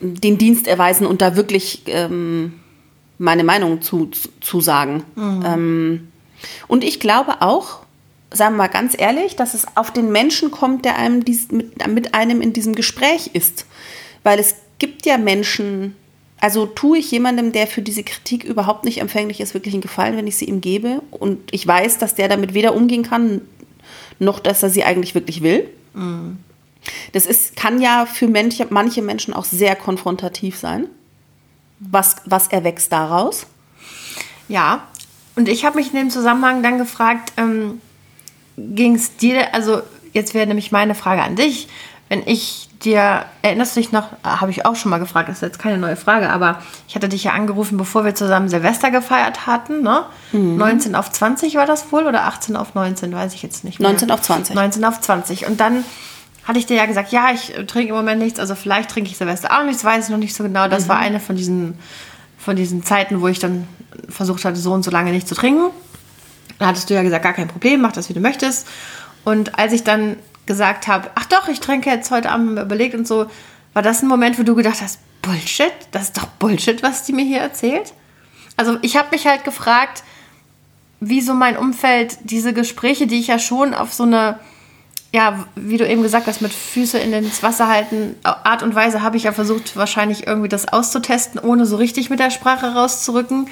den 0.00 0.36
Dienst 0.36 0.66
erweisen 0.66 1.06
und 1.06 1.22
da 1.22 1.36
wirklich 1.36 1.82
ähm, 1.86 2.54
meine 3.18 3.44
Meinung 3.44 3.82
zu, 3.82 4.10
zu 4.40 4.60
sagen. 4.60 5.04
Mhm. 5.14 5.42
Ähm, 5.46 6.08
und 6.66 6.82
ich 6.82 6.98
glaube 6.98 7.40
auch, 7.40 7.84
sagen 8.32 8.54
wir 8.54 8.64
mal 8.64 8.66
ganz 8.66 8.98
ehrlich, 8.98 9.36
dass 9.36 9.54
es 9.54 9.64
auf 9.76 9.92
den 9.92 10.10
Menschen 10.10 10.50
kommt, 10.50 10.84
der 10.84 10.96
einem 10.96 11.24
dies, 11.24 11.52
mit, 11.52 11.86
mit 11.86 12.14
einem 12.14 12.40
in 12.40 12.52
diesem 12.52 12.74
Gespräch 12.74 13.30
ist. 13.32 13.64
Weil 14.24 14.40
es 14.40 14.56
gibt 14.80 15.06
ja 15.06 15.18
Menschen, 15.18 15.94
also 16.42 16.66
tue 16.66 16.98
ich 16.98 17.08
jemandem, 17.12 17.52
der 17.52 17.68
für 17.68 17.82
diese 17.82 18.02
Kritik 18.02 18.42
überhaupt 18.42 18.84
nicht 18.84 19.00
empfänglich 19.00 19.38
ist, 19.38 19.54
wirklich 19.54 19.74
einen 19.74 19.80
Gefallen, 19.80 20.16
wenn 20.16 20.26
ich 20.26 20.36
sie 20.36 20.46
ihm 20.46 20.60
gebe. 20.60 21.00
Und 21.12 21.38
ich 21.52 21.64
weiß, 21.64 21.98
dass 21.98 22.16
der 22.16 22.26
damit 22.26 22.52
weder 22.52 22.74
umgehen 22.74 23.04
kann, 23.04 23.42
noch 24.18 24.40
dass 24.40 24.60
er 24.64 24.68
sie 24.68 24.82
eigentlich 24.82 25.14
wirklich 25.14 25.44
will. 25.44 25.70
Mhm. 25.94 26.38
Das 27.12 27.26
ist, 27.26 27.54
kann 27.54 27.80
ja 27.80 28.06
für 28.06 28.26
manche, 28.26 28.66
manche 28.70 29.02
Menschen 29.02 29.34
auch 29.34 29.44
sehr 29.44 29.76
konfrontativ 29.76 30.58
sein. 30.58 30.88
Was, 31.78 32.16
was 32.24 32.48
erwächst 32.48 32.90
daraus? 32.90 33.46
Ja, 34.48 34.88
und 35.36 35.48
ich 35.48 35.64
habe 35.64 35.76
mich 35.76 35.92
in 35.92 35.96
dem 35.96 36.10
Zusammenhang 36.10 36.64
dann 36.64 36.76
gefragt, 36.76 37.34
ähm, 37.36 37.80
ging 38.56 38.96
es 38.96 39.16
dir, 39.16 39.54
also 39.54 39.82
jetzt 40.12 40.34
wäre 40.34 40.48
nämlich 40.48 40.72
meine 40.72 40.96
Frage 40.96 41.22
an 41.22 41.36
dich, 41.36 41.68
wenn 42.12 42.24
ich 42.26 42.68
dir, 42.84 43.24
erinnerst 43.40 43.74
du 43.74 43.80
dich 43.80 43.90
noch, 43.90 44.08
habe 44.22 44.50
ich 44.50 44.66
auch 44.66 44.76
schon 44.76 44.90
mal 44.90 44.98
gefragt, 44.98 45.30
das 45.30 45.36
ist 45.36 45.40
jetzt 45.40 45.58
keine 45.58 45.78
neue 45.78 45.96
Frage, 45.96 46.28
aber 46.28 46.60
ich 46.86 46.94
hatte 46.94 47.08
dich 47.08 47.24
ja 47.24 47.32
angerufen, 47.32 47.78
bevor 47.78 48.04
wir 48.04 48.14
zusammen 48.14 48.50
Silvester 48.50 48.90
gefeiert 48.90 49.46
hatten, 49.46 49.80
ne? 49.80 50.04
Mhm. 50.32 50.58
19 50.58 50.94
auf 50.94 51.10
20 51.10 51.54
war 51.54 51.64
das 51.64 51.90
wohl 51.90 52.06
oder 52.06 52.24
18 52.24 52.54
auf 52.54 52.74
19, 52.74 53.14
weiß 53.14 53.32
ich 53.32 53.42
jetzt 53.42 53.64
nicht 53.64 53.80
mehr. 53.80 53.88
19 53.88 54.10
auf 54.10 54.20
20. 54.20 54.54
19 54.54 54.84
auf 54.84 55.00
20. 55.00 55.46
Und 55.46 55.58
dann 55.58 55.84
hatte 56.44 56.58
ich 56.58 56.66
dir 56.66 56.76
ja 56.76 56.84
gesagt, 56.84 57.12
ja, 57.12 57.30
ich 57.32 57.54
trinke 57.66 57.88
im 57.88 57.94
Moment 57.94 58.20
nichts, 58.20 58.38
also 58.38 58.54
vielleicht 58.56 58.90
trinke 58.90 59.08
ich 59.08 59.16
Silvester 59.16 59.58
auch 59.58 59.64
nichts, 59.64 59.82
weiß 59.82 60.04
ich 60.04 60.10
noch 60.10 60.18
nicht 60.18 60.34
so 60.34 60.44
genau. 60.44 60.68
Das 60.68 60.84
mhm. 60.84 60.88
war 60.90 60.98
eine 60.98 61.18
von 61.18 61.34
diesen, 61.34 61.78
von 62.36 62.56
diesen 62.56 62.82
Zeiten, 62.82 63.22
wo 63.22 63.28
ich 63.28 63.38
dann 63.38 63.66
versucht 64.10 64.44
hatte, 64.44 64.58
so 64.58 64.74
und 64.74 64.82
so 64.82 64.90
lange 64.90 65.12
nicht 65.12 65.26
zu 65.26 65.34
trinken. 65.34 65.70
Da 66.58 66.66
hattest 66.66 66.90
du 66.90 66.94
ja 66.94 67.02
gesagt, 67.02 67.24
gar 67.24 67.32
kein 67.32 67.48
Problem, 67.48 67.80
mach 67.80 67.92
das, 67.92 68.10
wie 68.10 68.12
du 68.12 68.20
möchtest. 68.20 68.66
Und 69.24 69.58
als 69.58 69.72
ich 69.72 69.84
dann 69.84 70.16
gesagt 70.46 70.88
habe, 70.88 71.10
ach 71.14 71.26
doch, 71.26 71.48
ich 71.48 71.60
trinke 71.60 71.90
jetzt 71.90 72.10
heute 72.10 72.30
Abend 72.30 72.58
überlegt 72.58 72.94
und 72.94 73.06
so, 73.06 73.26
war 73.72 73.82
das 73.82 74.02
ein 74.02 74.08
Moment, 74.08 74.38
wo 74.38 74.42
du 74.42 74.54
gedacht 74.54 74.82
hast, 74.82 74.98
Bullshit, 75.22 75.72
das 75.92 76.04
ist 76.04 76.18
doch 76.18 76.26
Bullshit, 76.26 76.82
was 76.82 77.04
die 77.04 77.12
mir 77.12 77.24
hier 77.24 77.40
erzählt? 77.40 77.92
Also 78.56 78.76
ich 78.82 78.96
habe 78.96 79.08
mich 79.12 79.26
halt 79.26 79.44
gefragt, 79.44 80.02
wie 81.00 81.20
so 81.20 81.34
mein 81.34 81.56
Umfeld 81.56 82.18
diese 82.24 82.52
Gespräche, 82.52 83.06
die 83.06 83.18
ich 83.18 83.28
ja 83.28 83.38
schon 83.38 83.72
auf 83.74 83.92
so 83.92 84.02
eine, 84.02 84.38
ja, 85.12 85.46
wie 85.54 85.76
du 85.76 85.88
eben 85.88 86.02
gesagt 86.02 86.26
hast, 86.26 86.42
mit 86.42 86.52
Füße 86.52 86.98
in 86.98 87.12
ins 87.12 87.42
Wasser 87.42 87.68
halten, 87.68 88.16
Art 88.22 88.62
und 88.62 88.74
Weise 88.74 89.02
habe 89.02 89.16
ich 89.16 89.24
ja 89.24 89.32
versucht, 89.32 89.76
wahrscheinlich 89.76 90.26
irgendwie 90.26 90.48
das 90.48 90.68
auszutesten, 90.68 91.40
ohne 91.40 91.66
so 91.66 91.76
richtig 91.76 92.10
mit 92.10 92.20
der 92.20 92.30
Sprache 92.30 92.74
rauszurücken. 92.74 93.48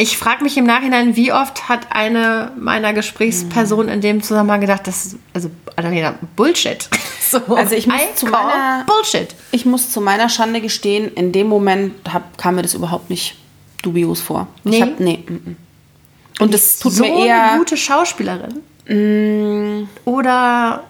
Ich 0.00 0.16
frage 0.16 0.42
mich 0.42 0.56
im 0.56 0.64
Nachhinein, 0.64 1.14
wie 1.14 1.30
oft 1.30 1.68
hat 1.68 1.88
eine 1.90 2.52
meiner 2.58 2.94
Gesprächspersonen 2.94 3.90
in 3.90 4.00
dem 4.00 4.22
Zusammenhang 4.22 4.62
gedacht, 4.62 4.86
das 4.86 5.04
ist 5.04 5.16
also 5.34 5.50
Annalena, 5.76 6.14
Bullshit. 6.36 6.88
So, 7.30 7.38
also 7.54 7.76
ich 7.76 7.86
muss, 7.86 8.00
zu 8.16 8.26
meiner, 8.26 8.84
Bullshit. 8.86 9.36
ich 9.52 9.64
muss 9.64 9.90
zu 9.90 10.00
meiner 10.00 10.28
Schande 10.28 10.60
gestehen, 10.60 11.14
in 11.14 11.30
dem 11.30 11.46
Moment 11.46 12.12
hab, 12.12 12.36
kam 12.36 12.56
mir 12.56 12.62
das 12.62 12.74
überhaupt 12.74 13.08
nicht 13.08 13.36
dubios 13.82 14.20
vor. 14.20 14.48
Nee? 14.64 14.78
Ich 14.78 14.82
hab, 14.82 14.98
nee. 14.98 15.22
M 15.28 15.40
-m. 15.46 16.42
Und 16.42 16.52
es 16.52 16.80
tut 16.80 16.92
so 16.92 17.04
mir 17.04 17.26
eher... 17.26 17.50
eine 17.50 17.58
gute 17.58 17.76
Schauspielerin? 17.76 18.62
Mm. 18.88 19.88
Oder 20.06 20.82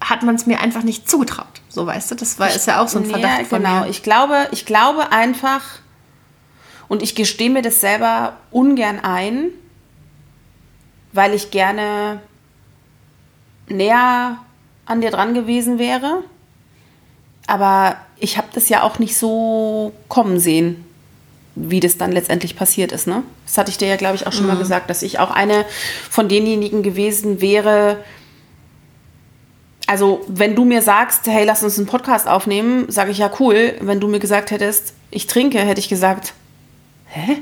hat 0.00 0.22
man 0.22 0.36
es 0.36 0.46
mir 0.46 0.60
einfach 0.60 0.84
nicht 0.84 1.10
zugetraut? 1.10 1.60
So, 1.70 1.84
weißt 1.86 2.12
du, 2.12 2.14
das 2.14 2.38
war, 2.38 2.54
ist 2.54 2.68
ja 2.68 2.80
auch 2.80 2.86
so 2.86 3.00
ein 3.00 3.06
Verdacht 3.06 3.48
von 3.48 3.64
genau. 3.64 3.80
mir. 3.80 3.88
Ich 3.88 4.04
glaube, 4.04 4.46
ich 4.52 4.64
glaube 4.64 5.10
einfach 5.10 5.62
und 6.88 7.02
ich 7.02 7.14
gestehe 7.14 7.50
mir 7.50 7.62
das 7.62 7.80
selber 7.80 8.36
ungern 8.50 9.00
ein, 9.00 9.50
weil 11.12 11.34
ich 11.34 11.50
gerne 11.50 12.20
näher 13.68 14.38
an 14.86 15.00
dir 15.00 15.10
dran 15.10 15.34
gewesen 15.34 15.78
wäre. 15.78 16.24
Aber 17.46 17.96
ich 18.18 18.36
habe 18.38 18.48
das 18.52 18.68
ja 18.68 18.82
auch 18.82 18.98
nicht 18.98 19.16
so 19.16 19.92
kommen 20.08 20.38
sehen, 20.38 20.84
wie 21.54 21.80
das 21.80 21.98
dann 21.98 22.12
letztendlich 22.12 22.56
passiert 22.56 22.92
ist. 22.92 23.06
Ne? 23.06 23.22
Das 23.46 23.58
hatte 23.58 23.70
ich 23.70 23.78
dir 23.78 23.88
ja, 23.88 23.96
glaube 23.96 24.16
ich, 24.16 24.26
auch 24.26 24.32
schon 24.32 24.42
mhm. 24.42 24.48
mal 24.48 24.58
gesagt, 24.58 24.90
dass 24.90 25.02
ich 25.02 25.18
auch 25.18 25.30
eine 25.30 25.64
von 26.10 26.28
denjenigen 26.28 26.82
gewesen 26.82 27.40
wäre. 27.40 28.02
Also, 29.86 30.24
wenn 30.28 30.54
du 30.54 30.64
mir 30.64 30.82
sagst, 30.82 31.26
hey, 31.26 31.44
lass 31.44 31.62
uns 31.62 31.78
einen 31.78 31.86
Podcast 31.86 32.28
aufnehmen, 32.28 32.90
sage 32.90 33.10
ich 33.10 33.18
ja 33.18 33.30
cool. 33.40 33.74
Wenn 33.80 34.00
du 34.00 34.08
mir 34.08 34.18
gesagt 34.20 34.50
hättest, 34.50 34.92
ich 35.10 35.26
trinke, 35.26 35.58
hätte 35.58 35.80
ich 35.80 35.88
gesagt, 35.88 36.34
hä? 37.08 37.38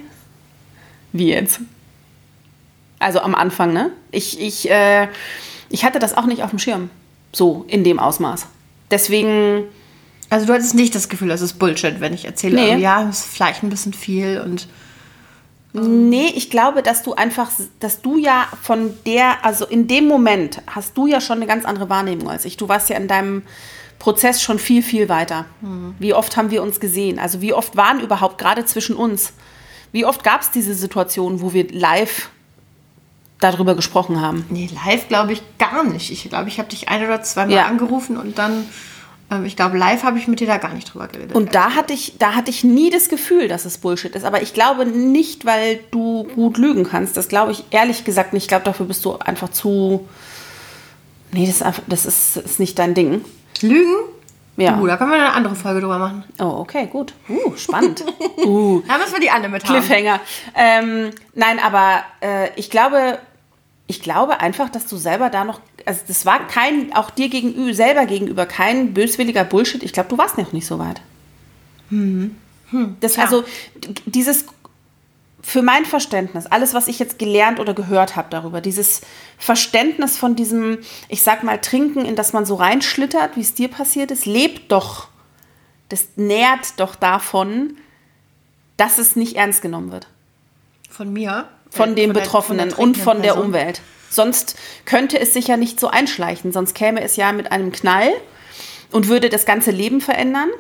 Wie 1.13 1.29
jetzt? 1.29 1.61
Also 2.99 3.21
am 3.21 3.35
Anfang, 3.35 3.73
ne? 3.73 3.91
Ich, 4.11 4.41
ich, 4.41 4.71
äh, 4.71 5.09
ich 5.69 5.85
hatte 5.85 5.99
das 5.99 6.17
auch 6.17 6.27
nicht 6.27 6.43
auf 6.43 6.51
dem 6.51 6.59
Schirm. 6.59 6.91
So, 7.33 7.65
in 7.69 7.85
dem 7.85 7.99
Ausmaß. 7.99 8.47
Deswegen. 8.91 9.65
Also 10.29 10.47
du 10.47 10.55
hattest 10.55 10.75
nicht 10.75 10.95
das 10.95 11.09
Gefühl, 11.09 11.29
das 11.29 11.41
ist 11.41 11.55
Bullshit, 11.55 12.01
wenn 12.01 12.13
ich 12.13 12.25
erzähle, 12.25 12.57
nee. 12.57 12.77
ja, 12.77 13.05
das 13.05 13.21
ist 13.21 13.35
vielleicht 13.35 13.63
ein 13.63 13.71
bisschen 13.71 13.93
viel 13.93 14.41
und. 14.45 14.67
Nee, 15.73 16.33
ich 16.35 16.49
glaube, 16.49 16.83
dass 16.83 17.03
du 17.03 17.13
einfach, 17.13 17.51
dass 17.81 18.01
du 18.01 18.17
ja 18.17 18.49
von 18.63 18.95
der, 19.05 19.45
also 19.45 19.67
in 19.67 19.87
dem 19.87 20.09
Moment 20.09 20.63
hast 20.67 20.97
du 20.97 21.07
ja 21.07 21.21
schon 21.21 21.37
eine 21.37 21.47
ganz 21.47 21.67
andere 21.67 21.91
Wahrnehmung 21.91 22.31
als 22.31 22.47
ich. 22.47 22.57
Du 22.57 22.67
warst 22.69 22.89
ja 22.89 22.97
in 22.97 23.09
deinem 23.09 23.43
Prozess 23.99 24.43
schon 24.43 24.59
viel, 24.59 24.83
viel 24.83 25.11
weiter. 25.11 25.45
Mhm. 25.61 25.95
Wie 25.99 26.15
oft 26.15 26.39
haben 26.39 26.51
wir 26.51 26.63
uns 26.63 26.81
gesehen? 26.81 27.19
Also 27.19 27.43
wie 27.43 27.53
oft 27.53 27.77
waren 27.77 28.01
überhaupt 28.01 28.39
gerade 28.39 28.65
zwischen 28.65 28.97
uns 28.97 29.35
wie 29.93 30.05
oft 30.05 30.25
gab 30.25 30.41
es 30.41 30.51
diese 30.51 30.75
Situation, 30.75 31.41
wo 31.41 31.53
wir 31.53 31.69
live 31.71 32.31
darüber 33.41 33.75
gesprochen 33.75 34.21
haben? 34.21 34.45
Nee, 34.51 34.71
live 34.85 35.09
glaube 35.09 35.33
ich 35.33 35.43
gar 35.59 35.85
nicht. 35.85 36.11
Ich 36.11 36.29
glaube, 36.29 36.49
ich 36.49 36.59
habe 36.59 36.69
dich 36.69 36.89
ein 36.89 37.05
oder 37.05 37.23
zweimal 37.23 37.57
ja. 37.57 37.67
angerufen 37.67 38.17
und 38.17 38.39
dann, 38.39 38.67
äh, 39.31 39.47
ich 39.47 39.57
glaube, 39.57 39.77
live 39.77 40.03
habe 40.03 40.19
ich 40.19 40.29
mit 40.29 40.41
dir 40.41 40.47
da 40.47 40.59
gar 40.59 40.73
nicht 40.73 40.93
drüber 40.93 41.09
geredet. 41.09 41.35
Und 41.35 41.55
da 41.55 41.75
hatte, 41.75 41.93
ich, 41.93 42.15
da 42.19 42.35
hatte 42.35 42.51
ich 42.51 42.65
nie 42.65 42.91
das 42.91 43.09
Gefühl, 43.09 43.49
dass 43.49 43.65
es 43.65 43.79
Bullshit 43.79 44.15
ist. 44.15 44.25
Aber 44.25 44.43
ich 44.43 44.55
glaube 44.55 44.87
nicht, 44.87 45.45
weil 45.45 45.81
du 45.91 46.25
gut 46.35 46.59
lügen 46.59 46.85
kannst. 46.85 47.17
Das 47.17 47.29
glaube 47.29 47.53
ich 47.53 47.65
ehrlich 47.71 48.05
gesagt 48.05 48.33
nicht. 48.33 48.45
Ich 48.45 48.49
glaube, 48.49 48.65
dafür 48.65 48.87
bist 48.87 49.05
du 49.05 49.19
einfach 49.19 49.51
zu. 49.51 50.09
Nee, 51.33 51.47
das 51.47 51.57
ist, 51.57 51.63
einfach, 51.63 51.83
das 51.87 52.07
ist, 52.07 52.37
ist 52.37 52.61
nicht 52.61 52.79
dein 52.79 52.95
Ding. 52.95 53.25
Lügen 53.61 53.97
ja. 54.57 54.79
Uh, 54.79 54.87
da 54.87 54.97
können 54.97 55.11
wir 55.11 55.19
eine 55.19 55.33
andere 55.33 55.55
Folge 55.55 55.81
drüber 55.81 55.99
machen. 55.99 56.25
Oh, 56.39 56.61
okay, 56.61 56.87
gut. 56.87 57.13
Uh, 57.29 57.57
spannend. 57.57 58.05
uh. 58.45 58.83
Da 58.87 58.99
müssen 58.99 59.13
wir 59.13 59.21
die 59.21 59.31
Anne 59.31 59.49
mit 59.49 59.65
haben. 59.65 59.75
Cliffhanger. 59.75 60.21
Ähm, 60.55 61.11
nein, 61.35 61.59
aber 61.59 62.03
äh, 62.21 62.51
ich 62.57 62.71
glaube, 62.71 63.19
ich 63.87 64.01
glaube 64.01 64.41
einfach, 64.41 64.69
dass 64.69 64.87
du 64.87 64.97
selber 64.97 65.31
da 65.31 65.45
noch, 65.45 65.61
also 65.85 66.01
das 66.09 66.27
war 66.27 66.47
kein, 66.47 66.95
auch 66.95 67.11
dir 67.11 67.29
gegenüber, 67.29 67.75
selber 67.75 68.07
gegenüber 68.07 68.47
kein 68.47 68.95
böswilliger 68.95 69.45
Bullshit. 69.45 69.83
Ich 69.83 69.93
glaube, 69.93 70.09
du 70.09 70.19
warst 70.19 70.39
noch 70.39 70.53
nicht 70.53 70.67
so 70.67 70.79
weit. 70.79 71.01
Mhm. 71.91 72.37
Hm, 72.71 72.97
das, 73.01 73.17
also 73.17 73.45
dieses 74.07 74.47
für 75.47 75.63
mein 75.63 75.85
Verständnis, 75.85 76.47
alles, 76.47 76.75
was 76.75 76.89
ich 76.89 76.99
jetzt 76.99 77.21
gelernt 77.21 77.61
oder 77.61 77.73
gehört 77.73 78.17
habe 78.17 78.27
darüber, 78.31 78.61
dieses 78.61 79.03
Verständnis 79.39 80.19
von 80.19 80.35
diesem, 80.35 80.79
ich 81.09 81.23
sag 81.23 81.45
mal, 81.45 81.61
Trinken, 81.61 82.05
in 82.05 82.17
das 82.17 82.33
man 82.33 82.45
so 82.45 82.57
reinschlittert, 82.57 83.37
wie 83.37 83.43
es 83.43 83.55
dir 83.55 83.69
passiert 83.69 84.11
ist, 84.11 84.27
lebt 84.27 84.73
doch, 84.73 85.07
das 85.89 86.09
nährt 86.17 86.81
doch 86.81 86.97
davon, 86.97 87.77
dass 88.77 88.99
es 88.99 89.15
nicht 89.15 89.37
ernst 89.37 89.63
genommen 89.63 89.93
wird. 89.93 90.09
Von 90.91 91.13
mir? 91.13 91.49
Von 91.71 91.95
den 91.95 92.13
von 92.13 92.23
Betroffenen 92.23 92.69
der, 92.71 92.77
von 92.77 92.85
und 92.85 92.97
von 92.97 93.23
der 93.23 93.35
Person. 93.35 93.47
Umwelt. 93.47 93.83
Sonst 94.11 94.59
könnte 94.85 95.21
es 95.21 95.33
sich 95.33 95.47
ja 95.47 95.57
nicht 95.57 95.79
so 95.79 95.87
einschleichen, 95.87 96.51
sonst 96.51 96.75
käme 96.75 97.03
es 97.03 97.15
ja 97.15 97.31
mit 97.31 97.53
einem 97.53 97.71
Knall 97.71 98.11
und 98.91 99.07
würde 99.07 99.29
das 99.29 99.47
ganze 99.47 99.71
Leben 99.71 100.01
verändern, 100.01 100.51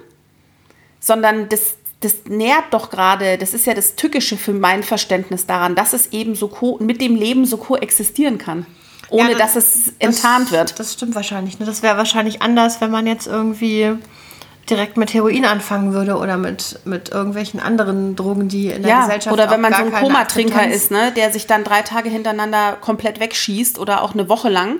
sondern 1.00 1.48
das, 1.48 1.74
das 2.00 2.26
nährt 2.26 2.64
doch 2.72 2.90
gerade, 2.90 3.38
das 3.38 3.54
ist 3.54 3.66
ja 3.66 3.74
das 3.74 3.96
Tückische 3.96 4.36
für 4.36 4.52
mein 4.52 4.82
Verständnis 4.82 5.46
daran, 5.46 5.74
dass 5.74 5.92
es 5.92 6.12
eben 6.12 6.34
so 6.34 6.78
mit 6.80 7.00
dem 7.00 7.16
Leben 7.16 7.46
so 7.46 7.56
koexistieren 7.56 8.38
kann. 8.38 8.66
Ohne 9.08 9.32
ja, 9.32 9.38
das, 9.38 9.54
dass 9.54 9.76
es 9.76 9.92
enttarnt 9.98 10.50
wird. 10.50 10.78
Das 10.78 10.92
stimmt 10.92 11.14
wahrscheinlich. 11.14 11.58
Ne? 11.58 11.66
Das 11.66 11.82
wäre 11.82 11.96
wahrscheinlich 11.96 12.42
anders, 12.42 12.80
wenn 12.80 12.90
man 12.90 13.06
jetzt 13.06 13.26
irgendwie 13.26 13.96
direkt 14.68 14.96
mit 14.96 15.14
Heroin 15.14 15.44
anfangen 15.44 15.92
würde 15.92 16.16
oder 16.16 16.36
mit, 16.36 16.80
mit 16.84 17.10
irgendwelchen 17.10 17.60
anderen 17.60 18.16
Drogen, 18.16 18.48
die 18.48 18.66
in 18.68 18.82
der 18.82 18.90
ja, 18.90 19.00
Gesellschaft 19.02 19.32
Oder 19.32 19.50
wenn 19.50 19.60
man 19.60 19.72
so 19.72 19.82
ein 19.84 19.92
Komatrinker 19.92 20.68
ist, 20.68 20.90
ne, 20.90 21.12
der 21.12 21.32
sich 21.32 21.46
dann 21.46 21.62
drei 21.62 21.82
Tage 21.82 22.08
hintereinander 22.08 22.76
komplett 22.80 23.20
wegschießt 23.20 23.78
oder 23.78 24.02
auch 24.02 24.14
eine 24.14 24.28
Woche 24.28 24.48
lang. 24.48 24.78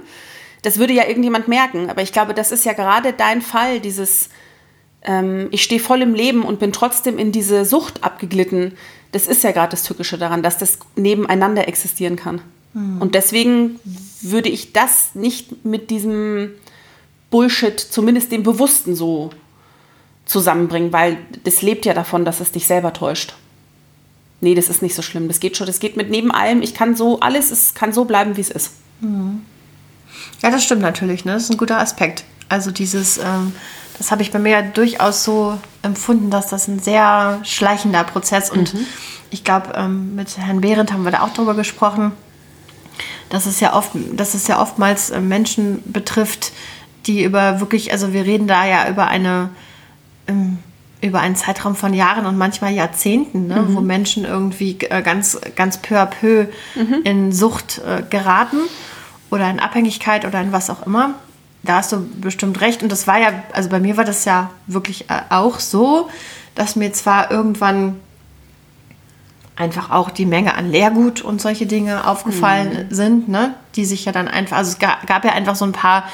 Das 0.63 0.79
würde 0.79 0.93
ja 0.93 1.07
irgendjemand 1.07 1.47
merken. 1.47 1.89
Aber 1.89 2.03
ich 2.03 2.13
glaube, 2.13 2.35
das 2.35 2.51
ist 2.51 2.65
ja 2.65 2.73
gerade 2.73 3.13
dein 3.13 3.43
Fall, 3.43 3.79
dieses 3.79 4.29
ähm, 5.07 5.49
ich 5.51 5.63
stehe 5.63 5.81
voll 5.81 6.03
im 6.03 6.15
Leben 6.15 6.43
und 6.43 6.59
bin 6.59 6.73
trotzdem 6.73 7.19
in 7.19 7.33
diese 7.33 7.65
Sucht 7.65 8.05
abgeglitten. 8.05 8.73
Das 9.13 9.27
ist 9.27 9.43
ja 9.45 9.53
gerade 9.53 9.71
das 9.71 9.85
Tückische 9.85 10.19
daran, 10.19 10.43
dass 10.43 10.59
das 10.59 10.79
nebeneinander 10.97 11.69
existieren 11.69 12.17
kann. 12.17 12.41
Mhm. 12.75 13.01
Und 13.01 13.15
deswegen 13.15 13.81
würde 14.21 14.49
ich 14.49 14.73
das 14.73 15.15
nicht 15.15 15.65
mit 15.65 15.91
diesem 15.91 16.51
Bullshit, 17.31 17.79
zumindest 17.79 18.33
dem 18.33 18.43
Bewussten 18.43 18.95
so 18.95 19.31
zusammenbringen, 20.27 20.93
weil 20.93 21.19
das 21.45 21.63
lebt 21.63 21.87
ja 21.87 21.95
davon, 21.95 22.25
dass 22.25 22.41
es 22.41 22.53
dich 22.53 22.67
selber 22.67 22.93
täuscht. 22.93 23.35
Nee, 24.41 24.55
das 24.55 24.69
ist 24.69 24.83
nicht 24.83 24.95
so 24.95 25.03
schlimm. 25.03 25.29
Das 25.29 25.41
geht 25.41 25.57
schon, 25.57 25.67
das 25.67 25.81
geht 25.81 25.97
mit 25.97 26.11
neben 26.11 26.31
allem. 26.31 26.61
Ich 26.61 26.75
kann 26.75 26.95
so, 26.95 27.21
alles 27.21 27.51
es 27.51 27.75
kann 27.75 27.93
so 27.93 28.05
bleiben, 28.05 28.37
wie 28.37 28.43
es 28.43 28.51
ist. 28.51 28.73
Mhm. 29.01 29.43
Ja, 30.43 30.51
das 30.51 30.65
stimmt 30.65 30.83
natürlich. 30.83 31.25
Ne? 31.25 31.33
Das 31.33 31.45
ist 31.45 31.51
ein 31.51 31.57
guter 31.57 31.79
Aspekt. 31.79 32.25
Also 32.49 32.71
dieses, 32.71 33.19
ähm, 33.19 33.53
das 33.99 34.11
habe 34.11 34.23
ich 34.23 34.31
bei 34.31 34.39
mir 34.39 34.63
durchaus 34.63 35.25
so 35.25 35.59
empfunden, 35.83 36.31
dass 36.31 36.49
das 36.49 36.69
ein 36.69 36.79
sehr 36.79 37.41
schleichender 37.43 38.05
Prozess 38.05 38.51
und 38.51 38.75
mhm. 38.75 38.87
ich 39.31 39.43
glaube, 39.43 39.73
ähm, 39.75 40.15
mit 40.15 40.37
Herrn 40.39 40.61
Behrendt 40.61 40.93
haben 40.93 41.05
wir 41.05 41.11
da 41.11 41.23
auch 41.23 41.33
drüber 41.33 41.55
gesprochen, 41.55 42.13
dass 43.31 43.47
es 43.47 43.59
ja 43.61 43.75
oft, 43.75 43.91
dass 44.13 44.35
es 44.35 44.47
ja 44.47 44.61
oftmals 44.61 45.11
äh, 45.11 45.21
Menschen 45.21 45.83
betrifft, 45.87 46.53
die 47.07 47.25
über 47.25 47.61
wirklich, 47.61 47.93
also 47.93 48.13
wir 48.13 48.25
reden 48.25 48.47
da 48.47 48.67
ja 48.67 48.89
über 48.89 49.07
eine 49.09 49.51
ähm, 50.29 50.59
über 51.03 51.21
einen 51.21 51.37
Zeitraum 51.37 51.77
von 51.77 51.93
Jahren 51.95 52.27
und 52.27 52.39
manchmal 52.39 52.73
Jahrzehnten, 52.73 53.49
ne, 53.49 53.63
mhm. 53.63 53.75
wo 53.77 53.81
Menschen 53.81 54.25
irgendwie 54.25 54.79
äh, 54.81 55.03
ganz, 55.03 55.39
ganz 55.55 55.79
peu 55.79 56.01
à 56.01 56.07
peu 56.07 56.47
mhm. 56.75 57.03
in 57.05 57.33
Sucht 57.33 57.81
äh, 57.87 58.03
geraten 58.09 58.59
oder 59.31 59.51
in 59.51 59.61
Abhängigkeit 59.61 60.25
oder 60.25 60.41
in 60.41 60.53
was 60.53 60.71
auch 60.71 60.87
immer 60.87 61.15
da 61.67 61.77
hast 61.77 61.93
du 61.93 62.07
bestimmt 62.21 62.61
recht. 62.61 62.83
Und 62.83 62.91
das 62.91 63.07
war 63.07 63.19
ja, 63.19 63.43
also 63.53 63.69
bei 63.69 63.81
mir 63.81 63.97
war 63.97 64.05
das 64.05 64.25
ja 64.25 64.51
wirklich 64.67 65.11
äh, 65.11 65.21
auch 65.29 65.61
so, 65.61 66.09
dass 66.55 66.77
mir 66.77 66.93
zwar 66.93 67.31
irgendwann 67.31 67.97
einfach 69.57 69.91
auch 69.91 70.11
die 70.11 70.27
Menge 70.27 70.55
an 70.55 70.71
Leergut 70.71 71.23
und 71.23 71.41
solche 71.41 71.67
Dinge 71.67 72.07
aufgefallen 72.07 72.87
mhm. 72.89 72.95
sind, 72.95 73.29
ne? 73.29 73.55
die 73.75 73.85
sich 73.85 74.05
ja 74.05 74.13
dann 74.13 74.29
einfach, 74.29 74.59
also 74.59 74.71
es 74.73 74.79
gab, 74.79 75.07
gab 75.07 75.25
ja 75.25 75.33
einfach 75.33 75.57
so 75.57 75.65
ein 75.65 75.73
paar 75.73 76.05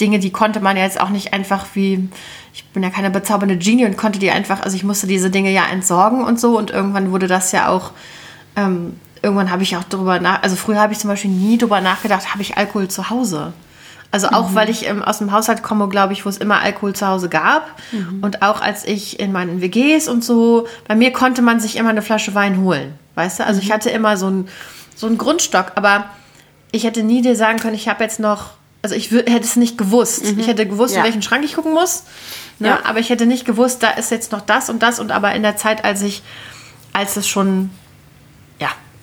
Dinge, 0.00 0.18
die 0.18 0.30
konnte 0.30 0.60
man 0.60 0.76
ja 0.76 0.84
jetzt 0.84 1.00
auch 1.00 1.10
nicht 1.10 1.32
einfach 1.32 1.66
wie, 1.74 2.08
ich 2.52 2.64
bin 2.66 2.82
ja 2.82 2.90
keine 2.90 3.10
bezaubernde 3.10 3.56
Genie 3.56 3.84
und 3.84 3.96
konnte 3.96 4.18
die 4.20 4.30
einfach, 4.30 4.60
also 4.60 4.76
ich 4.76 4.84
musste 4.84 5.08
diese 5.08 5.30
Dinge 5.30 5.50
ja 5.50 5.66
entsorgen 5.66 6.24
und 6.24 6.40
so 6.40 6.56
und 6.56 6.70
irgendwann 6.70 7.10
wurde 7.10 7.26
das 7.26 7.50
ja 7.50 7.68
auch, 7.68 7.90
ähm, 8.56 8.98
irgendwann 9.24 9.50
habe 9.50 9.62
ich 9.62 9.76
auch 9.76 9.84
darüber 9.84 10.20
nach, 10.20 10.42
also 10.42 10.54
früher 10.54 10.78
habe 10.78 10.92
ich 10.92 10.98
zum 10.98 11.10
Beispiel 11.10 11.30
nie 11.30 11.58
darüber 11.58 11.80
nachgedacht, 11.80 12.32
habe 12.32 12.42
ich 12.42 12.56
Alkohol 12.56 12.88
zu 12.88 13.10
Hause? 13.10 13.52
Also 14.12 14.28
auch, 14.28 14.50
mhm. 14.50 14.54
weil 14.54 14.70
ich 14.70 14.86
ähm, 14.86 15.02
aus 15.02 15.18
dem 15.18 15.32
Haushalt 15.32 15.64
komme, 15.64 15.88
glaube 15.88 16.12
ich, 16.12 16.24
wo 16.24 16.28
es 16.28 16.38
immer 16.38 16.60
Alkohol 16.60 16.94
zu 16.94 17.04
Hause 17.08 17.28
gab. 17.28 17.66
Mhm. 17.90 18.22
Und 18.22 18.42
auch 18.42 18.60
als 18.60 18.84
ich 18.84 19.18
in 19.18 19.32
meinen 19.32 19.60
WGs 19.60 20.06
und 20.06 20.22
so, 20.22 20.68
bei 20.86 20.94
mir 20.94 21.12
konnte 21.12 21.42
man 21.42 21.58
sich 21.58 21.74
immer 21.74 21.88
eine 21.88 22.02
Flasche 22.02 22.32
Wein 22.32 22.60
holen. 22.60 22.96
Weißt 23.16 23.40
du? 23.40 23.44
Also 23.44 23.60
mhm. 23.60 23.66
ich 23.66 23.72
hatte 23.72 23.90
immer 23.90 24.16
so 24.16 24.26
einen 24.28 24.48
so 24.94 25.10
Grundstock, 25.10 25.72
aber 25.74 26.04
ich 26.70 26.84
hätte 26.84 27.02
nie 27.02 27.22
dir 27.22 27.34
sagen 27.34 27.58
können, 27.58 27.74
ich 27.74 27.88
habe 27.88 28.04
jetzt 28.04 28.20
noch, 28.20 28.50
also 28.82 28.94
ich 28.94 29.10
hätte 29.10 29.40
es 29.40 29.56
nicht 29.56 29.76
gewusst. 29.78 30.32
Mhm. 30.32 30.38
Ich 30.38 30.46
hätte 30.46 30.64
gewusst, 30.64 30.94
ja. 30.94 31.00
in 31.00 31.06
welchen 31.06 31.22
Schrank 31.22 31.44
ich 31.44 31.56
gucken 31.56 31.72
muss. 31.72 32.04
Ne? 32.60 32.68
Ja. 32.68 32.78
Aber 32.84 33.00
ich 33.00 33.10
hätte 33.10 33.26
nicht 33.26 33.44
gewusst, 33.44 33.82
da 33.82 33.90
ist 33.90 34.12
jetzt 34.12 34.30
noch 34.30 34.42
das 34.42 34.70
und 34.70 34.82
das. 34.82 35.00
Und 35.00 35.10
aber 35.10 35.34
in 35.34 35.42
der 35.42 35.56
Zeit, 35.56 35.84
als 35.84 36.02
ich, 36.02 36.22
als 36.92 37.16
es 37.16 37.26
schon 37.26 37.70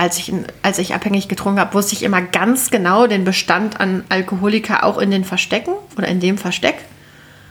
als 0.02 0.18
ich, 0.18 0.34
als 0.64 0.80
ich 0.80 0.96
abhängig 0.96 1.28
getrunken 1.28 1.60
habe, 1.60 1.76
wusste 1.76 1.94
ich 1.94 2.02
immer 2.02 2.24
ganz 2.24 2.72
genau 2.72 3.06
den 3.06 3.24
Bestand 3.24 3.80
an 3.80 4.04
Alkoholika 4.10 4.82
auch 4.82 4.98
in 4.98 5.12
den 5.12 5.24
Verstecken 5.24 5.74
oder 5.96 6.08
in 6.08 6.20
dem 6.20 6.40
Versteck. 6.40 6.80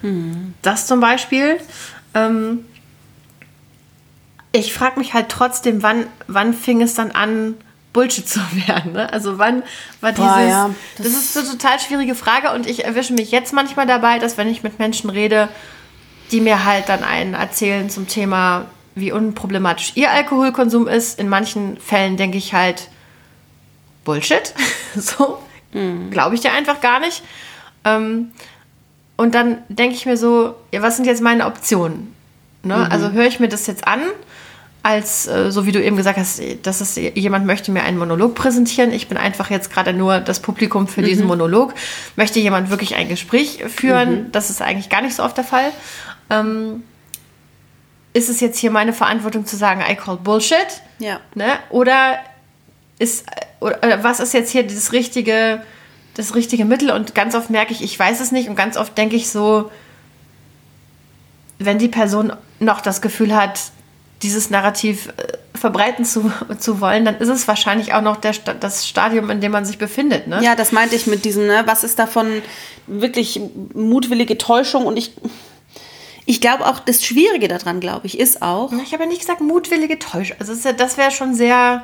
Mhm. 0.02 0.54
Das 0.60 0.88
zum 0.88 0.98
Beispiel. 0.98 1.60
Ähm, 2.12 2.64
ich 4.50 4.72
frage 4.72 4.98
mich 4.98 5.14
halt 5.14 5.28
trotzdem, 5.28 5.84
wann, 5.84 6.06
wann 6.26 6.52
fing 6.52 6.82
es 6.82 6.94
dann 6.94 7.12
an, 7.12 7.54
Bullshit 7.92 8.28
zu 8.28 8.40
werden? 8.66 8.94
Ne? 8.94 9.12
Also 9.12 9.38
wann 9.38 9.62
war 10.00 10.10
dieses... 10.10 10.28
Boah, 10.28 10.40
ja, 10.40 10.70
das, 10.98 11.06
das 11.06 11.14
ist 11.14 11.38
eine 11.38 11.48
total 11.50 11.78
schwierige 11.78 12.16
Frage 12.16 12.50
und 12.50 12.66
ich 12.66 12.84
erwische 12.84 13.12
mich 13.12 13.30
jetzt 13.30 13.52
manchmal 13.52 13.86
dabei, 13.86 14.18
dass 14.18 14.36
wenn 14.36 14.48
ich 14.48 14.64
mit 14.64 14.80
Menschen 14.80 15.08
rede, 15.08 15.48
die 16.32 16.40
mir 16.40 16.64
halt 16.64 16.88
dann 16.88 17.04
einen 17.04 17.34
erzählen 17.34 17.88
zum 17.90 18.08
Thema 18.08 18.66
wie 18.94 19.12
unproblematisch 19.12 19.92
ihr 19.94 20.10
Alkoholkonsum 20.10 20.88
ist. 20.88 21.18
In 21.18 21.28
manchen 21.28 21.76
Fällen 21.78 22.16
denke 22.16 22.38
ich 22.38 22.54
halt, 22.54 22.88
Bullshit. 24.04 24.54
so, 24.96 25.38
mhm. 25.72 26.10
glaube 26.10 26.34
ich 26.34 26.40
dir 26.40 26.52
einfach 26.52 26.80
gar 26.80 27.00
nicht. 27.00 27.22
Ähm, 27.84 28.32
und 29.16 29.34
dann 29.34 29.58
denke 29.68 29.94
ich 29.94 30.06
mir 30.06 30.16
so, 30.16 30.54
ja, 30.72 30.82
was 30.82 30.96
sind 30.96 31.04
jetzt 31.04 31.22
meine 31.22 31.46
Optionen? 31.46 32.14
Ne? 32.62 32.76
Mhm. 32.76 32.86
Also 32.90 33.12
höre 33.12 33.26
ich 33.26 33.40
mir 33.40 33.48
das 33.48 33.66
jetzt 33.66 33.86
an, 33.86 34.00
als, 34.82 35.26
äh, 35.26 35.50
so 35.52 35.66
wie 35.66 35.72
du 35.72 35.82
eben 35.82 35.96
gesagt 35.96 36.18
hast, 36.18 36.40
dass 36.62 36.80
es, 36.80 36.96
jemand 36.96 37.46
möchte 37.46 37.70
mir 37.70 37.82
einen 37.82 37.98
Monolog 37.98 38.34
präsentieren. 38.34 38.92
Ich 38.92 39.08
bin 39.08 39.18
einfach 39.18 39.50
jetzt 39.50 39.70
gerade 39.70 39.92
nur 39.92 40.20
das 40.20 40.40
Publikum 40.40 40.88
für 40.88 41.02
mhm. 41.02 41.06
diesen 41.06 41.26
Monolog. 41.26 41.74
Möchte 42.16 42.40
jemand 42.40 42.70
wirklich 42.70 42.94
ein 42.94 43.08
Gespräch 43.08 43.62
führen? 43.68 44.10
Mhm. 44.10 44.32
Das 44.32 44.48
ist 44.48 44.62
eigentlich 44.62 44.88
gar 44.88 45.02
nicht 45.02 45.16
so 45.16 45.22
oft 45.22 45.36
der 45.36 45.44
Fall. 45.44 45.70
Ähm, 46.30 46.82
ist 48.12 48.28
es 48.28 48.40
jetzt 48.40 48.58
hier 48.58 48.70
meine 48.70 48.92
Verantwortung 48.92 49.46
zu 49.46 49.56
sagen, 49.56 49.82
I 49.88 49.94
call 49.94 50.16
Bullshit? 50.16 50.82
Ja. 50.98 51.20
Ne? 51.34 51.58
Oder 51.70 52.18
ist, 52.98 53.24
oder 53.60 54.02
was 54.02 54.20
ist 54.20 54.34
jetzt 54.34 54.50
hier 54.50 54.66
das 54.66 54.92
richtige, 54.92 55.62
das 56.14 56.34
richtige 56.34 56.64
Mittel? 56.64 56.90
Und 56.90 57.14
ganz 57.14 57.34
oft 57.34 57.50
merke 57.50 57.72
ich, 57.72 57.82
ich 57.82 57.98
weiß 57.98 58.20
es 58.20 58.32
nicht. 58.32 58.48
Und 58.48 58.56
ganz 58.56 58.76
oft 58.76 58.96
denke 58.98 59.16
ich 59.16 59.30
so, 59.30 59.70
wenn 61.58 61.78
die 61.78 61.88
Person 61.88 62.32
noch 62.58 62.80
das 62.80 63.00
Gefühl 63.00 63.34
hat, 63.34 63.60
dieses 64.22 64.50
Narrativ 64.50 65.08
äh, 65.16 65.38
verbreiten 65.56 66.04
zu, 66.04 66.32
zu 66.58 66.80
wollen, 66.80 67.04
dann 67.04 67.16
ist 67.16 67.28
es 67.28 67.46
wahrscheinlich 67.46 67.94
auch 67.94 68.02
noch 68.02 68.16
der, 68.16 68.32
das 68.32 68.88
Stadium, 68.88 69.30
in 69.30 69.40
dem 69.40 69.52
man 69.52 69.64
sich 69.64 69.78
befindet. 69.78 70.26
Ne? 70.26 70.42
Ja, 70.42 70.56
das 70.56 70.72
meinte 70.72 70.96
ich 70.96 71.06
mit 71.06 71.24
diesem, 71.24 71.46
ne? 71.46 71.62
was 71.66 71.84
ist 71.84 71.98
davon 71.98 72.42
wirklich 72.86 73.40
mutwillige 73.74 74.36
Täuschung? 74.36 74.86
Und 74.86 74.96
ich, 74.96 75.12
ich 76.26 76.40
glaube 76.40 76.66
auch, 76.66 76.78
das 76.78 77.04
Schwierige 77.04 77.48
daran, 77.48 77.80
glaube 77.80 78.06
ich, 78.06 78.18
ist 78.18 78.42
auch. 78.42 78.72
Ich 78.84 78.92
habe 78.92 79.04
ja 79.04 79.08
nicht 79.08 79.20
gesagt 79.20 79.40
mutwillige 79.40 79.98
Täuschung. 79.98 80.36
Also 80.38 80.52
das, 80.52 80.64
ja, 80.64 80.72
das 80.72 80.96
wäre 80.96 81.10
schon 81.10 81.34
sehr. 81.34 81.82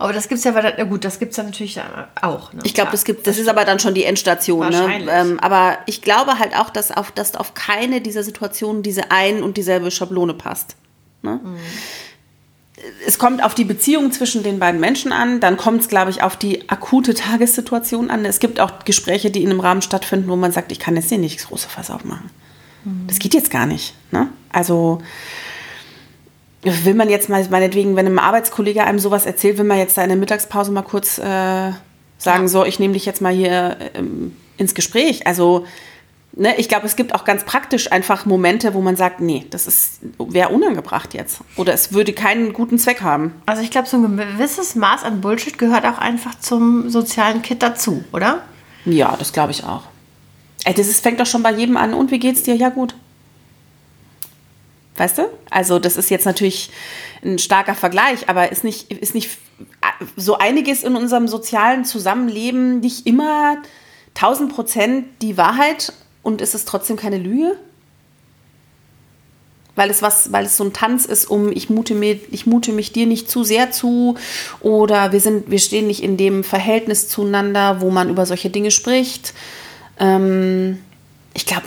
Aber 0.00 0.12
das 0.12 0.28
gibt 0.28 0.38
es 0.38 0.44
ja, 0.44 0.52
na 0.52 0.84
gut, 0.84 1.04
das 1.04 1.18
gibt 1.18 1.32
es 1.32 1.38
ja 1.38 1.42
natürlich 1.42 1.80
auch. 2.22 2.52
Ne? 2.52 2.60
Ich 2.62 2.72
glaube, 2.72 2.92
das 2.92 3.04
gibt, 3.04 3.26
das, 3.26 3.36
ist 3.36 3.48
aber 3.48 3.64
dann 3.64 3.80
schon 3.80 3.94
die 3.94 4.04
Endstation. 4.04 4.68
Ne? 4.68 5.06
Ähm, 5.10 5.40
aber 5.40 5.78
ich 5.86 6.02
glaube 6.02 6.38
halt 6.38 6.54
auch, 6.54 6.70
dass 6.70 6.96
auf, 6.96 7.10
dass 7.10 7.34
auf 7.34 7.54
keine 7.54 8.00
dieser 8.00 8.22
Situationen 8.22 8.84
diese 8.84 9.10
ein 9.10 9.42
und 9.42 9.56
dieselbe 9.56 9.90
Schablone 9.90 10.34
passt. 10.34 10.76
Ne? 11.22 11.40
Mhm. 11.42 11.56
Es 13.04 13.18
kommt 13.18 13.42
auf 13.42 13.56
die 13.56 13.64
Beziehung 13.64 14.12
zwischen 14.12 14.44
den 14.44 14.60
beiden 14.60 14.80
Menschen 14.80 15.10
an, 15.10 15.40
dann 15.40 15.56
kommt 15.56 15.80
es, 15.80 15.88
glaube 15.88 16.12
ich, 16.12 16.22
auf 16.22 16.36
die 16.36 16.70
akute 16.70 17.12
Tagessituation 17.14 18.08
an. 18.08 18.24
Es 18.24 18.38
gibt 18.38 18.60
auch 18.60 18.84
Gespräche, 18.84 19.32
die 19.32 19.42
in 19.42 19.50
einem 19.50 19.58
Rahmen 19.58 19.82
stattfinden, 19.82 20.28
wo 20.28 20.36
man 20.36 20.52
sagt, 20.52 20.70
ich 20.70 20.78
kann 20.78 20.94
jetzt 20.94 21.08
hier 21.08 21.18
nichts 21.18 21.48
große 21.48 21.68
Fass 21.68 21.90
aufmachen. 21.90 22.30
Das 23.06 23.18
geht 23.18 23.34
jetzt 23.34 23.50
gar 23.50 23.66
nicht. 23.66 23.94
Ne? 24.10 24.28
Also 24.50 25.02
will 26.62 26.94
man 26.94 27.08
jetzt 27.08 27.28
mal, 27.28 27.46
meinetwegen, 27.50 27.96
wenn 27.96 28.06
ein 28.06 28.18
Arbeitskollege 28.18 28.84
einem 28.84 28.98
sowas 28.98 29.26
erzählt, 29.26 29.58
will 29.58 29.64
man 29.64 29.78
jetzt 29.78 29.96
da 29.96 30.02
in 30.02 30.08
der 30.08 30.18
Mittagspause 30.18 30.72
mal 30.72 30.82
kurz 30.82 31.18
äh, 31.18 31.22
sagen, 31.22 32.42
ja. 32.42 32.48
so, 32.48 32.64
ich 32.64 32.78
nehme 32.78 32.94
dich 32.94 33.06
jetzt 33.06 33.20
mal 33.20 33.32
hier 33.32 33.76
ähm, 33.94 34.36
ins 34.56 34.74
Gespräch. 34.74 35.26
Also 35.26 35.66
ne, 36.32 36.56
ich 36.56 36.68
glaube, 36.68 36.86
es 36.86 36.96
gibt 36.96 37.14
auch 37.14 37.24
ganz 37.24 37.44
praktisch 37.44 37.92
einfach 37.92 38.26
Momente, 38.26 38.74
wo 38.74 38.80
man 38.80 38.96
sagt, 38.96 39.20
nee, 39.20 39.46
das 39.50 40.00
wäre 40.18 40.48
unangebracht 40.50 41.14
jetzt. 41.14 41.40
Oder 41.56 41.74
es 41.74 41.92
würde 41.92 42.12
keinen 42.12 42.52
guten 42.52 42.78
Zweck 42.78 43.02
haben. 43.02 43.34
Also 43.46 43.62
ich 43.62 43.70
glaube, 43.70 43.88
so 43.88 43.96
ein 43.96 44.16
gewisses 44.16 44.74
Maß 44.74 45.04
an 45.04 45.20
Bullshit 45.20 45.58
gehört 45.58 45.84
auch 45.84 45.98
einfach 45.98 46.38
zum 46.40 46.90
sozialen 46.90 47.42
Kit 47.42 47.62
dazu, 47.62 48.04
oder? 48.12 48.42
Ja, 48.84 49.14
das 49.18 49.32
glaube 49.32 49.52
ich 49.52 49.64
auch. 49.64 49.84
Ey, 50.68 50.74
das 50.74 50.86
ist, 50.86 51.02
fängt 51.02 51.18
doch 51.18 51.24
schon 51.24 51.42
bei 51.42 51.50
jedem 51.50 51.78
an. 51.78 51.94
Und 51.94 52.10
wie 52.10 52.18
geht's 52.18 52.42
dir? 52.42 52.54
Ja, 52.54 52.68
gut. 52.68 52.94
Weißt 54.98 55.16
du? 55.16 55.22
Also, 55.48 55.78
das 55.78 55.96
ist 55.96 56.10
jetzt 56.10 56.26
natürlich 56.26 56.68
ein 57.24 57.38
starker 57.38 57.74
Vergleich, 57.74 58.28
aber 58.28 58.52
ist 58.52 58.64
nicht, 58.64 58.92
ist 58.92 59.14
nicht 59.14 59.30
so 60.14 60.36
einiges 60.36 60.82
in 60.82 60.94
unserem 60.94 61.26
sozialen 61.26 61.86
Zusammenleben 61.86 62.80
nicht 62.80 63.06
immer 63.06 63.62
1000 64.08 64.54
Prozent 64.54 65.06
die 65.22 65.38
Wahrheit 65.38 65.94
und 66.22 66.42
ist 66.42 66.54
es 66.54 66.66
trotzdem 66.66 66.98
keine 66.98 67.16
Lüge? 67.16 67.56
Weil 69.74 69.88
es, 69.88 70.02
was, 70.02 70.32
weil 70.32 70.44
es 70.44 70.58
so 70.58 70.64
ein 70.64 70.74
Tanz 70.74 71.06
ist, 71.06 71.30
um 71.30 71.50
ich 71.50 71.70
mute, 71.70 71.94
mir, 71.94 72.20
ich 72.30 72.44
mute 72.46 72.72
mich 72.72 72.92
dir 72.92 73.06
nicht 73.06 73.30
zu 73.30 73.42
sehr 73.42 73.70
zu 73.70 74.16
oder 74.60 75.12
wir, 75.12 75.20
sind, 75.20 75.50
wir 75.50 75.60
stehen 75.60 75.86
nicht 75.86 76.02
in 76.02 76.18
dem 76.18 76.44
Verhältnis 76.44 77.08
zueinander, 77.08 77.80
wo 77.80 77.90
man 77.90 78.10
über 78.10 78.26
solche 78.26 78.50
Dinge 78.50 78.70
spricht 78.70 79.32
ähm, 79.98 80.78
ich 81.34 81.46
glaube, 81.46 81.66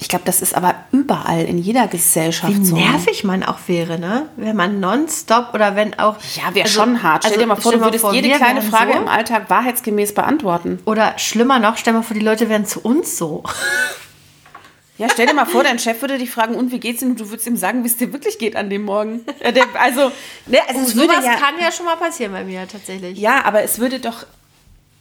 ich 0.00 0.08
glaube, 0.08 0.24
das 0.24 0.40
ist 0.40 0.54
aber 0.54 0.74
überall 0.92 1.44
in 1.44 1.58
jeder 1.58 1.86
Gesellschaft 1.86 2.54
Wie 2.54 2.64
so. 2.64 2.74
Wie 2.74 2.80
nervig 2.80 3.22
man 3.22 3.42
auch 3.42 3.58
wäre, 3.66 3.98
ne? 3.98 4.28
Wenn 4.36 4.56
man 4.56 4.80
nonstop 4.80 5.52
oder 5.52 5.76
wenn 5.76 5.98
auch. 5.98 6.16
Ja, 6.36 6.54
wäre 6.54 6.64
also, 6.64 6.80
schon 6.80 7.02
hart. 7.02 7.24
Stell 7.24 7.32
also, 7.32 7.40
dir 7.40 7.46
mal 7.46 7.56
vor, 7.60 7.72
du 7.72 7.80
würdest 7.80 8.00
vor, 8.00 8.14
jede 8.14 8.30
kleine 8.30 8.62
Frage 8.62 8.94
so. 8.94 8.98
im 8.98 9.08
Alltag 9.08 9.50
wahrheitsgemäß 9.50 10.14
beantworten. 10.14 10.78
Oder 10.86 11.18
schlimmer 11.18 11.58
noch, 11.58 11.76
stell 11.76 11.92
dir 11.92 11.98
mal 11.98 12.04
vor, 12.04 12.14
die 12.14 12.24
Leute 12.24 12.48
wären 12.48 12.64
zu 12.64 12.80
uns 12.80 13.18
so. 13.18 13.42
Ja, 14.96 15.08
stell 15.10 15.26
dir 15.26 15.34
mal 15.34 15.46
vor, 15.46 15.64
dein 15.64 15.78
Chef 15.78 16.00
würde 16.02 16.18
dich 16.18 16.30
fragen, 16.30 16.54
und 16.54 16.72
wie 16.72 16.78
geht's 16.78 17.00
denn? 17.00 17.12
Und 17.12 17.20
du 17.20 17.30
würdest 17.30 17.46
ihm 17.46 17.56
sagen, 17.56 17.84
wie 17.84 17.88
es 17.88 17.96
dir 17.96 18.12
wirklich 18.12 18.38
geht 18.38 18.54
an 18.54 18.68
dem 18.68 18.82
Morgen. 18.82 19.20
also, 19.42 20.12
ne, 20.46 20.58
also 20.68 20.80
oh, 20.80 20.82
es 20.82 20.94
würde 20.94 21.14
ja, 21.14 21.36
kann 21.36 21.54
ja 21.58 21.72
schon 21.72 21.86
mal 21.86 21.96
passieren 21.96 22.32
bei 22.32 22.44
mir 22.44 22.68
tatsächlich. 22.68 23.18
Ja, 23.18 23.44
aber 23.46 23.62
es 23.62 23.78
würde 23.78 23.98
doch 23.98 24.26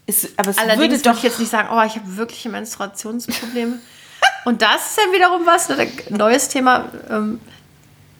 ist, 0.10 0.30
aber 0.38 0.50
es 0.50 0.58
Allerdings 0.58 0.91
würde 0.91 1.04
doch 1.04 1.17
ich 1.17 1.24
jetzt 1.24 1.39
nicht 1.39 1.52
sagen, 1.52 1.69
oh, 1.72 1.82
ich 1.86 1.95
habe 1.95 2.17
wirkliche 2.17 2.50
Menstruationsprobleme. 2.50 3.80
Und 4.45 4.62
das 4.62 4.91
ist 4.91 4.98
ja 4.98 5.13
wiederum 5.13 5.45
was, 5.45 5.69
ne, 5.69 5.88
neues 6.10 6.50
Thema. 6.50 6.89
Ähm, 7.10 7.39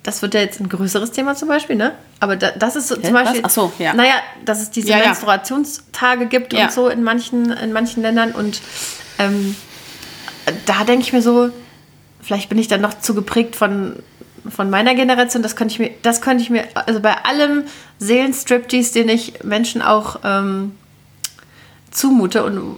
das 0.04 0.22
wird 0.22 0.34
ja 0.34 0.42
jetzt 0.42 0.60
ein 0.60 0.70
größeres 0.70 1.12
Thema 1.12 1.36
zum 1.36 1.50
Beispiel, 1.50 1.76
ne? 1.76 1.94
Aber 2.20 2.36
da, 2.36 2.52
das 2.52 2.76
ist 2.76 2.88
so, 2.88 2.96
zum 2.96 3.12
Beispiel, 3.12 3.42
Ach 3.44 3.50
so, 3.50 3.74
ja. 3.80 3.94
naja, 3.94 4.14
dass 4.46 4.62
es 4.62 4.70
diese 4.70 4.90
ja, 4.90 5.00
Menstruationstage 5.00 6.28
gibt 6.28 6.54
ja. 6.54 6.66
und 6.66 6.72
so 6.72 6.88
in 6.88 7.04
manchen, 7.04 7.52
in 7.52 7.74
manchen 7.74 8.02
Ländern. 8.04 8.32
Und 8.32 8.62
ähm, 9.18 9.56
da 10.66 10.84
denke 10.84 11.02
ich 11.02 11.12
mir 11.12 11.22
so, 11.22 11.50
vielleicht 12.22 12.50
bin 12.50 12.58
ich 12.58 12.68
dann 12.68 12.82
noch 12.82 13.00
zu 13.00 13.14
geprägt 13.14 13.56
von, 13.56 13.98
von 14.50 14.70
meiner 14.70 14.96
Generation. 14.96 15.44
Das 15.44 15.56
könnte 15.56 15.74
ich 15.74 15.80
mir, 15.80 15.92
das 16.02 16.22
könnte 16.22 16.44
ich 16.44 16.50
mir, 16.50 16.66
also 16.76 17.02
bei 17.02 17.16
allem 17.26 17.66
Seelenstriptease, 17.98 18.94
den 18.94 19.10
ich 19.10 19.44
Menschen 19.44 19.82
auch 19.82 20.22
ähm, 20.24 20.78
zumute 21.92 22.44
und 22.44 22.76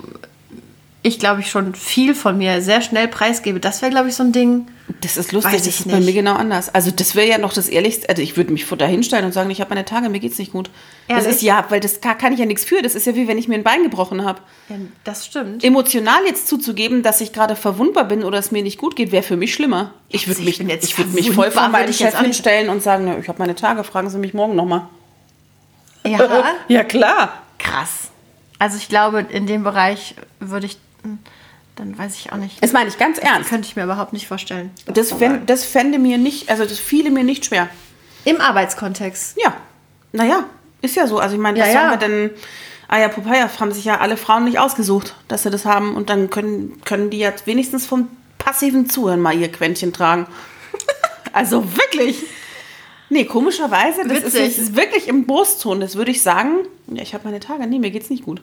ich 1.04 1.18
glaube 1.18 1.42
ich 1.42 1.50
schon 1.50 1.74
viel 1.74 2.14
von 2.14 2.38
mir 2.38 2.62
sehr 2.62 2.82
schnell 2.82 3.08
preisgebe, 3.08 3.60
das 3.60 3.82
wäre 3.82 3.92
glaube 3.92 4.10
ich 4.10 4.16
so 4.16 4.24
ein 4.24 4.32
Ding. 4.34 4.68
Das 5.00 5.18
ist 5.18 5.32
lustig, 5.32 5.54
Weiß 5.54 5.62
das 5.64 5.68
ich 5.68 5.80
ist 5.80 5.90
bei 5.90 5.98
nicht. 5.98 6.06
mir 6.08 6.14
genau 6.14 6.36
anders. 6.36 6.76
Also 6.76 6.92
das 6.92 7.16
wäre 7.16 7.28
ja 7.28 7.38
noch 7.40 7.54
das 7.54 7.70
Ehrlichste. 7.70 8.08
Also 8.10 8.22
ich 8.22 8.38
würde 8.38 8.52
mich 8.54 8.66
vor 8.66 8.78
dahin 8.78 9.02
stellen 9.04 9.26
und 9.26 9.32
sagen, 9.32 9.50
ich 9.50 9.60
habe 9.62 9.70
meine 9.74 9.86
Tage, 9.86 10.10
mir 10.10 10.20
geht's 10.20 10.38
nicht 10.38 10.52
gut. 10.52 10.70
Das 11.08 11.24
Ehrlich? 11.24 11.38
ist 11.38 11.42
ja, 11.42 11.66
weil 11.70 11.80
das 11.80 12.02
kann, 12.02 12.18
kann 12.20 12.34
ich 12.34 12.40
ja 12.40 12.46
nichts 12.46 12.66
für. 12.66 12.82
Das 12.84 12.94
ist 12.94 13.08
ja 13.08 13.16
wie 13.16 13.28
wenn 13.28 13.38
ich 13.40 13.48
mir 13.48 13.56
ein 13.56 13.64
Bein 13.64 13.82
gebrochen 13.82 14.24
habe. 14.26 14.42
Ja, 14.70 14.76
das 15.06 15.26
stimmt. 15.26 15.64
Emotional 15.64 16.24
jetzt 16.28 16.48
zuzugeben, 16.48 17.02
dass 17.02 17.20
ich 17.22 17.34
gerade 17.34 17.56
verwundbar 17.56 18.04
bin 18.04 18.24
oder 18.24 18.38
es 18.38 18.52
mir 18.52 18.62
nicht 18.62 18.78
gut 18.78 18.96
geht, 18.96 19.12
wäre 19.12 19.24
für 19.24 19.38
mich 19.38 19.54
schlimmer. 19.56 19.94
Ich 20.10 20.28
würde 20.28 20.42
ich 20.42 20.46
mich, 20.46 20.58
bin 20.60 20.70
jetzt 20.70 20.84
ich 20.86 20.98
würd 20.98 21.14
mich 21.14 21.32
voll 21.32 21.50
vor 21.50 21.64
meinen 21.70 21.88
würde 21.88 21.98
jetzt 21.98 22.12
Chef 22.14 22.20
hinstellen 22.20 22.70
und 22.70 22.84
sagen, 22.84 23.06
"Nö, 23.06 23.16
ich 23.20 23.28
habe 23.28 23.40
meine 23.40 23.56
Tage, 23.56 23.84
fragen 23.84 24.10
Sie 24.12 24.20
mich 24.20 24.34
morgen 24.36 24.56
nochmal. 24.56 24.84
Ja, 26.06 26.20
Ja, 26.68 26.84
klar. 26.84 27.42
krass. 27.58 28.11
Also 28.62 28.78
ich 28.78 28.90
glaube, 28.90 29.26
in 29.28 29.48
dem 29.48 29.64
Bereich 29.64 30.14
würde 30.40 30.68
ich, 30.68 30.78
hm, 31.02 31.18
dann 31.76 31.98
weiß 31.98 32.16
ich 32.16 32.32
auch 32.32 32.38
nicht. 32.38 32.64
Das 32.64 32.74
meine 32.74 32.90
ich 32.90 33.00
ganz 33.00 33.18
ernst. 33.18 33.50
Könnte 33.50 33.68
ich 33.68 33.76
mir 33.76 33.86
überhaupt 33.86 34.14
nicht 34.14 34.28
vorstellen. 34.28 34.70
Das, 34.86 35.12
fänd, 35.12 35.50
das 35.50 35.66
fände 35.66 35.98
mir 35.98 36.20
nicht, 36.20 36.48
also 36.48 36.64
das 36.64 36.78
fiele 36.78 37.10
mir 37.10 37.24
nicht 37.24 37.44
schwer. 37.44 37.70
Im 38.24 38.40
Arbeitskontext. 38.40 39.36
Ja, 39.44 39.56
naja, 40.12 40.44
ist 40.84 40.96
ja 40.96 41.08
so. 41.08 41.18
Also 41.18 41.38
ich 41.38 41.42
meine, 41.42 41.58
Ja, 41.58 41.66
was 41.66 41.74
ja. 41.74 41.80
sollen 41.80 41.92
wir 42.00 42.08
denn... 42.08 42.30
Aya 42.88 43.08
Popeye 43.08 43.50
haben 43.60 43.72
sich 43.72 43.86
ja 43.86 44.00
alle 44.00 44.16
Frauen 44.16 44.44
nicht 44.44 44.60
ausgesucht, 44.60 45.16
dass 45.28 45.42
sie 45.42 45.50
das 45.50 45.66
haben. 45.66 45.96
Und 45.96 46.12
dann 46.12 46.30
können, 46.30 46.80
können 46.86 47.10
die 47.10 47.18
jetzt 47.18 47.48
wenigstens 47.48 47.88
vom 47.88 48.10
passiven 48.38 48.88
Zuhören 48.88 49.22
mal 49.22 49.36
ihr 49.36 49.52
Quäntchen 49.52 49.92
tragen. 49.92 50.28
also 51.34 51.64
wirklich. 51.76 52.26
Nee, 53.12 53.26
komischerweise, 53.26 54.08
das 54.08 54.20
ist, 54.20 54.40
das 54.40 54.58
ist 54.58 54.76
wirklich 54.78 55.10
im 55.10 55.26
Brustton. 55.26 55.82
Das 55.82 55.98
würde 55.98 56.12
ich 56.12 56.22
sagen, 56.22 56.60
ja, 56.88 57.04
ich 57.04 57.14
habe 57.14 57.26
meine 57.26 57.42
Tage, 57.42 57.68
nee, 57.68 57.78
mir 57.78 57.92
geht's 57.92 58.10
nicht 58.10 58.24
gut. 58.24 58.42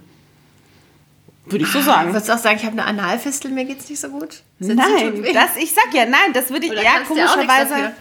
Würde 1.47 1.65
ich 1.65 1.71
so 1.71 1.81
sagen. 1.81 2.13
Würdest 2.13 2.29
du 2.29 2.35
auch 2.35 2.39
sagen, 2.39 2.59
ich 2.59 2.67
habe 2.67 2.75
eine 2.75 2.85
Analfistel, 2.85 3.51
mir 3.51 3.65
geht's 3.65 3.89
nicht 3.89 3.99
so 3.99 4.11
gut? 4.11 4.43
Sind 4.61 4.77
Nein, 4.77 5.25
das, 5.33 5.57
ich 5.57 5.73
sag 5.73 5.95
ja, 5.95 6.05
nein, 6.05 6.35
das 6.35 6.51
würde 6.51 6.67
ich 6.67 6.73
Oder 6.73 6.83
ja 6.83 7.01
komischerweise. 7.01 7.93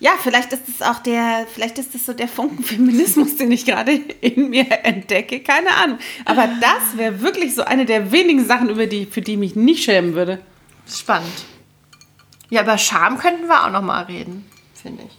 Ja, 0.00 0.10
vielleicht 0.20 0.52
ist 0.52 0.62
es 0.68 0.82
auch 0.82 0.98
der, 0.98 1.46
vielleicht 1.54 1.78
ist 1.78 1.94
es 1.94 2.04
so 2.04 2.12
der 2.12 2.26
Funken 2.26 2.64
Feminismus, 2.64 3.36
den 3.38 3.52
ich 3.52 3.64
gerade 3.64 3.92
in 3.92 4.50
mir 4.50 4.66
entdecke, 4.84 5.38
keine 5.38 5.70
Ahnung. 5.70 5.98
Aber 6.24 6.48
das 6.60 6.96
wäre 6.96 7.20
wirklich 7.20 7.54
so 7.54 7.62
eine 7.62 7.84
der 7.84 8.10
wenigen 8.10 8.44
Sachen, 8.44 8.70
über 8.70 8.88
die, 8.88 9.06
für 9.06 9.20
die 9.20 9.34
ich 9.34 9.38
mich 9.38 9.54
nicht 9.54 9.84
schämen 9.84 10.14
würde. 10.14 10.40
Spannend. 10.92 11.44
Ja, 12.50 12.62
über 12.62 12.76
Scham 12.76 13.18
könnten 13.18 13.46
wir 13.46 13.64
auch 13.64 13.70
noch 13.70 13.82
mal 13.82 14.02
reden, 14.02 14.44
finde 14.74 15.04
ich. 15.04 15.17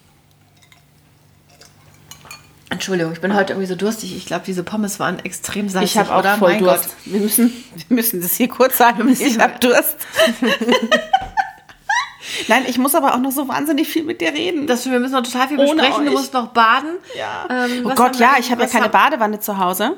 Entschuldigung, 2.71 3.13
ich 3.13 3.21
bin 3.21 3.33
heute 3.33 3.53
irgendwie 3.53 3.67
so 3.67 3.75
durstig. 3.75 4.15
Ich 4.15 4.25
glaube, 4.27 4.43
diese 4.45 4.63
Pommes 4.63 4.99
waren 4.99 5.17
extrem 5.19 5.69
salzig, 5.69 5.91
Ich 5.93 5.97
habe 5.97 6.13
auch 6.13 6.19
oder? 6.19 6.35
voll 6.37 6.51
Mein 6.51 6.63
Durst. 6.63 6.83
Gott. 6.83 6.93
Wir 7.05 7.19
müssen, 7.21 7.51
wir 7.87 7.95
müssen 7.95 8.21
das 8.21 8.35
hier 8.35 8.47
kurz 8.47 8.77
sagen. 8.77 9.09
Ich 9.09 9.39
habe 9.39 9.57
Durst. 9.59 9.97
Nein, 12.47 12.63
ich 12.67 12.77
muss 12.77 12.93
aber 12.95 13.15
auch 13.15 13.19
noch 13.19 13.31
so 13.31 13.47
wahnsinnig 13.47 13.87
viel 13.87 14.03
mit 14.03 14.21
dir 14.21 14.31
reden. 14.33 14.67
Das, 14.67 14.85
wir 14.89 14.99
müssen 14.99 15.13
noch 15.13 15.23
total 15.23 15.47
viel 15.47 15.59
Ohne 15.59 15.73
besprechen. 15.81 16.05
Du 16.05 16.11
euch. 16.11 16.17
musst 16.17 16.33
noch 16.33 16.47
baden. 16.47 16.97
ja. 17.17 17.47
Ähm, 17.65 17.85
oh 17.85 17.95
Gott, 17.95 18.17
ja, 18.17 18.33
ich 18.39 18.51
habe 18.51 18.61
ja 18.61 18.67
keine 18.67 18.89
Badewanne 18.89 19.39
zu 19.39 19.57
Hause. 19.57 19.97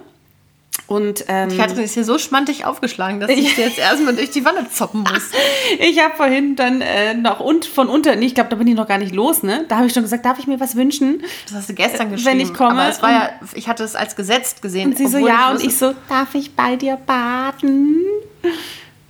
Und 0.91 1.23
ähm, 1.29 1.47
Katrin 1.57 1.85
ist 1.85 1.93
hier 1.93 2.03
so 2.03 2.17
schmantig 2.17 2.65
aufgeschlagen, 2.65 3.21
dass 3.21 3.29
ich 3.29 3.55
jetzt 3.57 3.79
erstmal 3.79 4.13
durch 4.13 4.29
die 4.31 4.43
Wanne 4.43 4.69
zoppen 4.69 5.03
muss. 5.03 5.31
Ich 5.79 6.03
habe 6.03 6.17
vorhin 6.17 6.57
dann 6.57 6.81
äh, 6.81 7.13
noch 7.13 7.39
und 7.39 7.63
von 7.63 7.87
unten, 7.87 8.19
nee, 8.19 8.25
ich 8.25 8.35
glaube, 8.35 8.49
da 8.49 8.57
bin 8.57 8.67
ich 8.67 8.75
noch 8.75 8.89
gar 8.89 8.97
nicht 8.97 9.15
los, 9.15 9.41
ne? 9.41 9.63
Da 9.69 9.77
habe 9.77 9.87
ich 9.87 9.93
schon 9.93 10.03
gesagt, 10.03 10.25
darf 10.25 10.37
ich 10.37 10.47
mir 10.47 10.59
was 10.59 10.75
wünschen? 10.75 11.23
Das 11.45 11.59
hast 11.59 11.69
du 11.69 11.75
gestern 11.75 12.09
Wenn 12.09 12.17
geschrieben. 12.17 12.39
ich 12.41 12.53
komme 12.53 12.71
Aber 12.71 12.89
es 12.89 13.01
war 13.01 13.09
ja, 13.09 13.29
ich 13.53 13.69
hatte 13.69 13.85
es 13.85 13.95
als 13.95 14.17
gesetzt 14.17 14.61
gesehen. 14.61 14.89
Und 14.89 14.97
sie 14.97 15.07
so, 15.07 15.17
ja, 15.17 15.51
und 15.51 15.63
ich 15.63 15.77
so, 15.77 15.95
darf 16.09 16.35
ich 16.35 16.57
bei 16.57 16.75
dir 16.75 16.97
baden? 16.97 17.95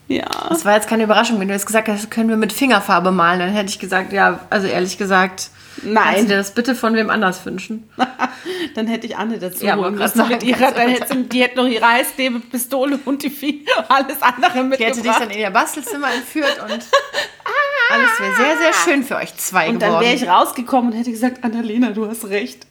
Ja. 0.07 0.25
Das 0.49 0.65
war 0.65 0.75
jetzt 0.75 0.89
keine 0.89 1.03
Überraschung. 1.03 1.39
Wenn 1.39 1.47
du 1.47 1.53
jetzt 1.53 1.65
gesagt 1.65 1.87
hast, 1.87 2.11
können 2.11 2.27
wir 2.27 2.35
mit 2.35 2.51
Fingerfarbe 2.51 3.11
malen, 3.11 3.39
dann 3.39 3.49
hätte 3.51 3.69
ich 3.69 3.79
gesagt, 3.79 4.11
ja, 4.11 4.41
also 4.49 4.67
ehrlich 4.67 4.97
gesagt, 4.97 5.51
Nein. 5.83 6.03
kannst 6.03 6.21
du 6.23 6.27
dir 6.27 6.37
das 6.37 6.53
bitte 6.53 6.75
von 6.75 6.93
wem 6.95 7.09
anders 7.09 7.45
wünschen? 7.45 7.89
Dann 8.75 8.87
hätte 8.87 9.07
ich 9.07 9.17
Anne 9.17 9.39
dazu 9.39 9.65
Ja, 9.65 9.75
holen 9.75 9.95
müssen. 9.95 10.27
Mit 10.27 10.43
ihrer, 10.43 10.71
dann 10.71 10.87
hätte 10.89 11.07
sie, 11.13 11.23
die 11.23 11.41
hätte 11.41 11.57
noch 11.57 11.67
ihre 11.67 11.85
Heißklebe, 11.87 12.39
Pistole 12.39 12.99
und 13.05 13.23
die 13.23 13.29
Vieh, 13.29 13.65
alles 13.87 14.21
andere 14.21 14.53
Die 14.53 14.83
hätte 14.83 14.85
dich 14.85 14.95
mitgebracht. 14.95 15.21
dann 15.21 15.29
in 15.31 15.39
ihr 15.39 15.49
Bastelzimmer 15.49 16.13
entführt 16.13 16.57
und 16.63 16.71
alles 17.91 18.19
wäre 18.19 18.35
sehr, 18.35 18.57
sehr 18.57 18.73
schön 18.73 19.03
für 19.03 19.15
euch 19.17 19.35
zwei 19.37 19.69
Und 19.69 19.81
dann 19.81 19.89
geworden. 19.89 20.05
wäre 20.05 20.15
ich 20.15 20.27
rausgekommen 20.27 20.91
und 20.91 20.97
hätte 20.97 21.11
gesagt, 21.11 21.43
Annalena, 21.43 21.89
du 21.91 22.07
hast 22.07 22.25
recht. 22.29 22.65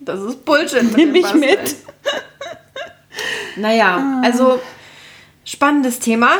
das 0.00 0.20
ist 0.20 0.44
Bullshit. 0.44 0.96
Nimm 0.96 1.12
mich 1.12 1.32
mit. 1.34 1.76
Naja, 3.56 4.20
also 4.24 4.60
spannendes 5.44 5.98
Thema, 5.98 6.30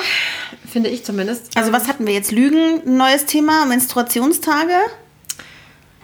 finde 0.70 0.88
ich 0.90 1.04
zumindest. 1.04 1.56
Also 1.56 1.72
was 1.72 1.88
hatten 1.88 2.06
wir 2.06 2.14
jetzt? 2.14 2.30
Lügen, 2.30 2.82
ein 2.86 2.96
neues 2.96 3.26
Thema, 3.26 3.66
Menstruationstage? 3.66 4.72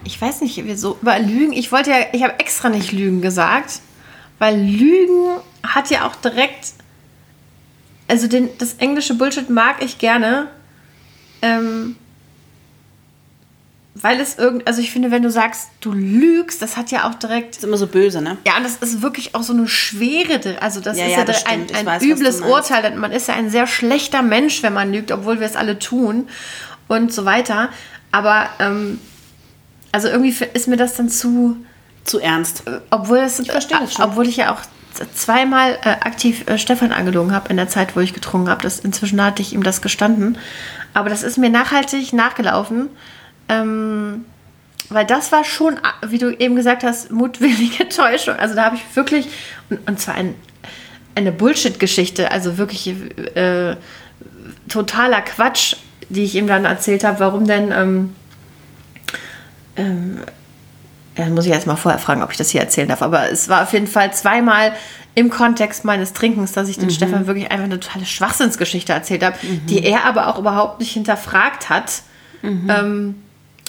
Ich 0.06 0.20
weiß 0.20 0.40
nicht, 0.40 0.64
wir 0.64 0.78
so 0.78 0.98
über 1.02 1.18
Lügen. 1.18 1.52
Ich 1.52 1.72
wollte 1.72 1.90
ja, 1.90 1.96
ich 2.12 2.22
habe 2.22 2.38
extra 2.38 2.68
nicht 2.68 2.92
Lügen 2.92 3.20
gesagt, 3.20 3.80
weil 4.38 4.58
Lügen 4.58 5.38
hat 5.62 5.90
ja 5.90 6.06
auch 6.06 6.14
direkt, 6.14 6.74
also 8.08 8.28
den, 8.28 8.48
das 8.58 8.74
englische 8.74 9.14
Bullshit 9.14 9.50
mag 9.50 9.82
ich 9.82 9.98
gerne, 9.98 10.48
ähm, 11.42 11.96
weil 13.94 14.20
es 14.20 14.36
irgend, 14.38 14.66
also 14.66 14.80
ich 14.80 14.90
finde, 14.90 15.10
wenn 15.10 15.22
du 15.22 15.30
sagst, 15.30 15.70
du 15.80 15.90
lügst, 15.92 16.60
das 16.60 16.76
hat 16.76 16.90
ja 16.90 17.08
auch 17.08 17.14
direkt, 17.14 17.56
ist 17.56 17.64
immer 17.64 17.78
so 17.78 17.86
böse, 17.86 18.20
ne? 18.20 18.36
ja, 18.46 18.58
und 18.58 18.64
das 18.64 18.76
ist 18.76 19.00
wirklich 19.00 19.34
auch 19.34 19.42
so 19.42 19.54
eine 19.54 19.66
Schwere, 19.66 20.60
also 20.60 20.80
das 20.80 20.98
Ja, 20.98 21.06
ist 21.06 21.12
ja, 21.12 21.24
das 21.24 21.46
ein, 21.46 21.66
ein 21.74 21.86
weiß, 21.86 22.02
übles. 22.02 22.42
Urteil, 22.42 22.94
man 22.96 23.10
ist 23.10 23.28
ja 23.28 23.34
ein 23.34 23.48
sehr 23.48 23.66
schlechter 23.66 24.20
Mensch, 24.22 24.62
wenn 24.62 24.74
man 24.74 24.92
lügt, 24.92 25.10
obwohl 25.12 25.40
wir 25.40 25.46
es 25.46 25.56
alle 25.56 25.78
tun 25.78 26.28
und 26.88 27.12
so 27.12 27.24
weiter, 27.24 27.70
aber 28.12 28.50
ähm, 28.58 29.00
also 29.96 30.08
irgendwie 30.08 30.34
ist 30.52 30.68
mir 30.68 30.76
das 30.76 30.94
dann 30.94 31.08
zu, 31.08 31.56
Zu 32.04 32.20
ernst. 32.20 32.62
obwohl 32.90 33.18
es, 33.18 33.38
Ich 33.40 33.50
verstehe 33.50 33.78
das 33.80 33.94
schon. 33.94 34.04
obwohl 34.04 34.28
ich 34.28 34.36
ja 34.36 34.52
auch 34.52 34.60
zweimal 35.14 35.72
äh, 35.84 35.88
aktiv 35.88 36.44
äh, 36.48 36.58
Stefan 36.58 36.92
angelogen 36.92 37.32
habe 37.32 37.48
in 37.48 37.56
der 37.56 37.68
Zeit, 37.68 37.96
wo 37.96 38.00
ich 38.00 38.12
getrunken 38.12 38.50
habe. 38.50 38.62
Das 38.62 38.78
inzwischen 38.80 39.22
hatte 39.24 39.40
ich 39.40 39.54
ihm 39.54 39.62
das 39.62 39.80
gestanden, 39.80 40.36
aber 40.92 41.08
das 41.08 41.22
ist 41.22 41.38
mir 41.38 41.48
nachhaltig 41.48 42.12
nachgelaufen, 42.12 42.90
ähm, 43.48 44.26
weil 44.90 45.06
das 45.06 45.32
war 45.32 45.44
schon, 45.44 45.76
äh, 45.76 45.80
wie 46.08 46.18
du 46.18 46.30
eben 46.30 46.56
gesagt 46.56 46.84
hast, 46.84 47.10
mutwillige 47.10 47.88
Täuschung. 47.90 48.36
Also 48.36 48.54
da 48.54 48.64
habe 48.66 48.76
ich 48.76 48.82
wirklich 48.96 49.28
und, 49.70 49.86
und 49.88 49.98
zwar 49.98 50.14
ein, 50.16 50.34
eine 51.14 51.32
Bullshit-Geschichte, 51.32 52.30
also 52.30 52.58
wirklich 52.58 52.88
äh, 53.34 53.76
totaler 54.68 55.22
Quatsch, 55.22 55.76
die 56.10 56.24
ich 56.24 56.34
ihm 56.34 56.46
dann 56.46 56.64
erzählt 56.66 57.02
habe, 57.04 57.20
warum 57.20 57.46
denn 57.46 57.72
ähm, 57.72 58.14
ja, 59.76 61.26
muss 61.26 61.46
ich 61.46 61.52
erst 61.52 61.66
mal 61.66 61.76
vorher 61.76 61.98
fragen, 61.98 62.22
ob 62.22 62.30
ich 62.30 62.36
das 62.36 62.50
hier 62.50 62.60
erzählen 62.60 62.88
darf. 62.88 63.02
Aber 63.02 63.30
es 63.30 63.48
war 63.48 63.62
auf 63.62 63.72
jeden 63.72 63.86
Fall 63.86 64.12
zweimal 64.12 64.72
im 65.14 65.30
Kontext 65.30 65.84
meines 65.84 66.12
Trinkens, 66.12 66.52
dass 66.52 66.68
ich 66.68 66.78
den 66.78 66.90
Stefan 66.90 67.26
wirklich 67.26 67.50
einfach 67.50 67.64
eine 67.64 67.80
totale 67.80 68.04
Schwachsinnsgeschichte 68.04 68.92
erzählt 68.92 69.24
habe, 69.24 69.36
die 69.66 69.82
er 69.82 70.04
aber 70.04 70.28
auch 70.28 70.38
überhaupt 70.38 70.78
nicht 70.80 70.92
hinterfragt 70.92 71.70
hat. 71.70 72.02
Ähm, 72.68 73.14